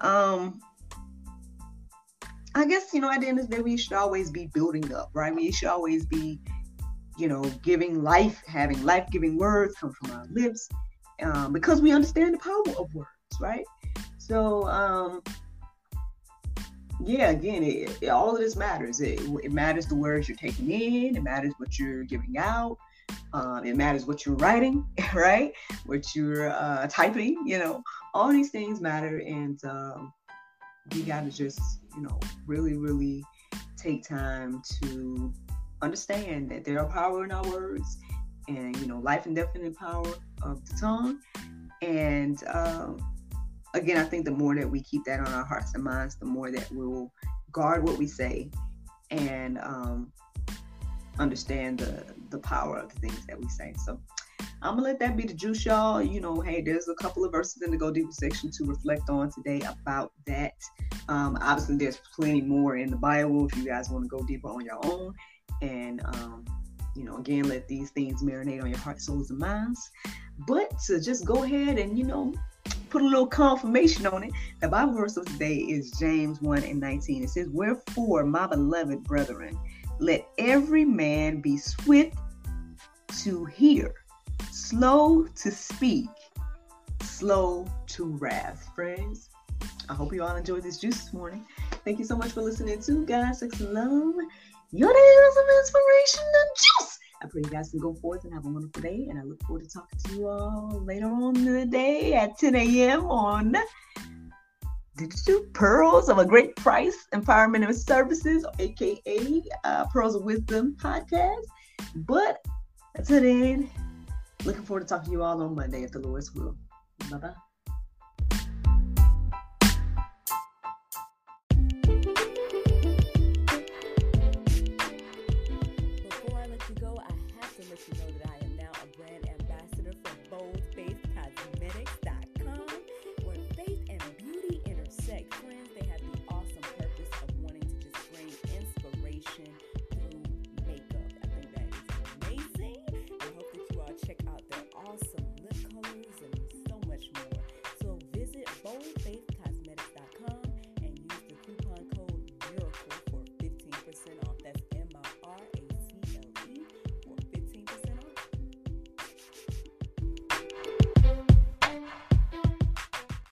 Um, 0.00 0.60
I 2.54 2.66
guess, 2.66 2.92
you 2.92 3.00
know, 3.00 3.10
at 3.10 3.20
the 3.20 3.28
end 3.28 3.38
of 3.38 3.48
the 3.48 3.56
day, 3.56 3.62
we 3.62 3.76
should 3.76 3.94
always 3.94 4.30
be 4.30 4.46
building 4.52 4.92
up, 4.94 5.10
right? 5.14 5.34
We 5.34 5.50
should 5.52 5.68
always 5.68 6.04
be, 6.04 6.38
you 7.18 7.28
know, 7.28 7.42
giving 7.62 8.02
life, 8.02 8.42
having 8.46 8.82
life 8.84 9.06
giving 9.10 9.38
words 9.38 9.74
come 9.80 9.92
from 9.92 10.10
our 10.10 10.26
lips 10.30 10.68
um, 11.22 11.52
because 11.52 11.80
we 11.80 11.92
understand 11.92 12.34
the 12.34 12.38
power 12.38 12.76
of 12.78 12.94
words, 12.94 13.08
right? 13.40 13.64
So, 14.18 14.68
um, 14.68 15.22
yeah, 17.04 17.30
again, 17.30 17.62
it, 17.62 17.98
it, 18.02 18.08
all 18.08 18.34
of 18.34 18.40
this 18.40 18.54
matters. 18.54 19.00
It, 19.00 19.20
it, 19.42 19.50
matters 19.50 19.86
the 19.86 19.94
words 19.94 20.28
you're 20.28 20.36
taking 20.36 20.70
in, 20.70 21.16
it 21.16 21.22
matters 21.22 21.54
what 21.56 21.78
you're 21.78 22.04
giving 22.04 22.36
out, 22.38 22.76
um, 23.32 23.64
it 23.64 23.76
matters 23.76 24.04
what 24.04 24.26
you're 24.26 24.36
writing, 24.36 24.86
right? 25.14 25.52
What 25.86 26.14
you're 26.14 26.50
uh, 26.50 26.86
typing, 26.90 27.46
you 27.46 27.58
know, 27.58 27.82
all 28.14 28.28
these 28.28 28.50
things 28.50 28.80
matter. 28.80 29.18
And, 29.18 29.62
um, 29.64 30.12
we 30.94 31.02
got 31.02 31.24
to 31.24 31.30
just, 31.30 31.60
you 31.96 32.02
know, 32.02 32.18
really, 32.46 32.76
really 32.76 33.24
take 33.76 34.06
time 34.06 34.62
to 34.82 35.32
understand 35.80 36.50
that 36.50 36.64
there 36.64 36.78
are 36.78 36.86
power 36.86 37.24
in 37.24 37.32
our 37.32 37.44
words 37.50 37.98
and, 38.48 38.76
you 38.76 38.86
know, 38.86 38.98
life 38.98 39.26
and 39.26 39.36
death 39.36 39.54
in 39.54 39.74
power 39.74 40.14
of 40.42 40.64
the 40.66 40.76
tongue. 40.80 41.18
And 41.80 42.42
um, 42.48 42.98
again, 43.74 43.96
I 43.98 44.04
think 44.04 44.24
the 44.24 44.30
more 44.30 44.54
that 44.54 44.68
we 44.68 44.82
keep 44.82 45.04
that 45.04 45.20
on 45.20 45.28
our 45.28 45.44
hearts 45.44 45.74
and 45.74 45.82
minds, 45.82 46.16
the 46.16 46.26
more 46.26 46.50
that 46.50 46.68
we'll 46.70 47.12
guard 47.50 47.86
what 47.86 47.98
we 47.98 48.06
say 48.06 48.50
and 49.10 49.58
um, 49.58 50.12
understand 51.18 51.78
the, 51.78 52.04
the 52.30 52.38
power 52.38 52.78
of 52.78 52.92
the 52.94 53.00
things 53.00 53.26
that 53.26 53.38
we 53.38 53.48
say. 53.48 53.74
So, 53.84 54.00
I'm 54.62 54.76
gonna 54.76 54.82
let 54.82 55.00
that 55.00 55.16
be 55.16 55.24
the 55.24 55.34
juice, 55.34 55.64
y'all. 55.64 56.00
You 56.00 56.20
know, 56.20 56.40
hey, 56.40 56.62
there's 56.62 56.88
a 56.88 56.94
couple 56.94 57.24
of 57.24 57.32
verses 57.32 57.62
in 57.62 57.70
the 57.70 57.76
Go 57.76 57.90
Deeper 57.90 58.12
section 58.12 58.50
to 58.52 58.64
reflect 58.64 59.10
on 59.10 59.30
today 59.30 59.60
about 59.60 60.12
that. 60.26 60.54
Um, 61.08 61.36
obviously, 61.40 61.76
there's 61.76 61.98
plenty 62.14 62.42
more 62.42 62.76
in 62.76 62.90
the 62.90 62.96
Bible 62.96 63.46
if 63.46 63.56
you 63.56 63.64
guys 63.64 63.90
want 63.90 64.04
to 64.04 64.08
go 64.08 64.22
deeper 64.24 64.48
on 64.48 64.64
your 64.64 64.78
own. 64.84 65.14
And 65.62 66.00
um, 66.04 66.44
you 66.94 67.04
know, 67.04 67.16
again, 67.16 67.48
let 67.48 67.66
these 67.66 67.90
things 67.90 68.22
marinate 68.22 68.62
on 68.62 68.68
your 68.68 68.78
heart, 68.78 69.00
souls, 69.00 69.30
and 69.30 69.38
minds. 69.38 69.90
But 70.46 70.78
to 70.86 71.00
just 71.00 71.24
go 71.24 71.42
ahead 71.42 71.78
and 71.78 71.98
you 71.98 72.04
know 72.04 72.32
put 72.92 73.02
a 73.02 73.06
little 73.06 73.26
confirmation 73.26 74.06
on 74.06 74.22
it. 74.22 74.32
The 74.60 74.68
Bible 74.68 74.92
verse 74.92 75.16
of 75.16 75.24
today 75.24 75.56
is 75.56 75.90
James 75.98 76.42
1 76.42 76.62
and 76.64 76.78
19. 76.78 77.24
It 77.24 77.30
says, 77.30 77.48
Wherefore, 77.48 78.24
my 78.24 78.46
beloved 78.46 79.02
brethren, 79.02 79.58
let 79.98 80.28
every 80.38 80.84
man 80.84 81.40
be 81.40 81.56
swift 81.56 82.16
to 83.22 83.46
hear, 83.46 83.94
slow 84.72 85.26
to 85.26 85.50
speak, 85.50 86.08
slow 87.02 87.66
to 87.88 88.06
wrath. 88.16 88.70
Friends, 88.74 89.28
I 89.90 89.92
hope 89.92 90.14
you 90.14 90.22
all 90.22 90.34
enjoyed 90.34 90.62
this 90.62 90.78
juice 90.78 91.04
this 91.04 91.12
morning. 91.12 91.44
Thank 91.84 91.98
you 91.98 92.06
so 92.06 92.16
much 92.16 92.30
for 92.30 92.40
listening 92.40 92.80
to 92.80 93.04
God, 93.04 93.36
Sex, 93.36 93.60
and 93.60 93.74
Love. 93.74 94.14
Your 94.70 94.90
days 94.90 95.36
of 95.36 95.44
inspiration 95.58 96.24
and 96.24 96.50
juice. 96.56 96.98
I 97.22 97.26
pray 97.26 97.42
you 97.44 97.50
guys 97.50 97.68
can 97.68 97.80
go 97.80 97.92
forth 97.92 98.24
and 98.24 98.32
have 98.32 98.46
a 98.46 98.48
wonderful 98.48 98.80
day. 98.80 99.08
And 99.10 99.18
I 99.18 99.24
look 99.24 99.42
forward 99.42 99.62
to 99.64 99.68
talking 99.68 99.98
to 100.06 100.14
you 100.14 100.26
all 100.26 100.82
later 100.86 101.06
on 101.06 101.36
in 101.36 101.52
the 101.52 101.66
day 101.66 102.14
at 102.14 102.38
10 102.38 102.54
a.m. 102.54 103.04
on 103.10 103.54
Pearls 105.52 106.08
of 106.08 106.16
a 106.16 106.24
Great 106.24 106.56
Price 106.56 107.08
Empowerment 107.12 107.66
and 107.66 107.76
Services, 107.76 108.46
aka 108.58 109.42
uh, 109.64 109.84
Pearls 109.92 110.14
of 110.14 110.22
Wisdom 110.22 110.74
podcast. 110.80 111.44
But 111.94 112.42
until 112.94 113.20
then, 113.20 113.70
looking 114.44 114.64
forward 114.64 114.80
to 114.80 114.86
talking 114.86 115.06
to 115.06 115.12
you 115.12 115.22
all 115.22 115.40
on 115.42 115.54
Monday 115.54 115.82
if 115.82 115.92
the 115.92 115.98
Lord's 115.98 116.32
will. 116.34 116.56
Bye 117.10 117.18
bye. 117.18 117.34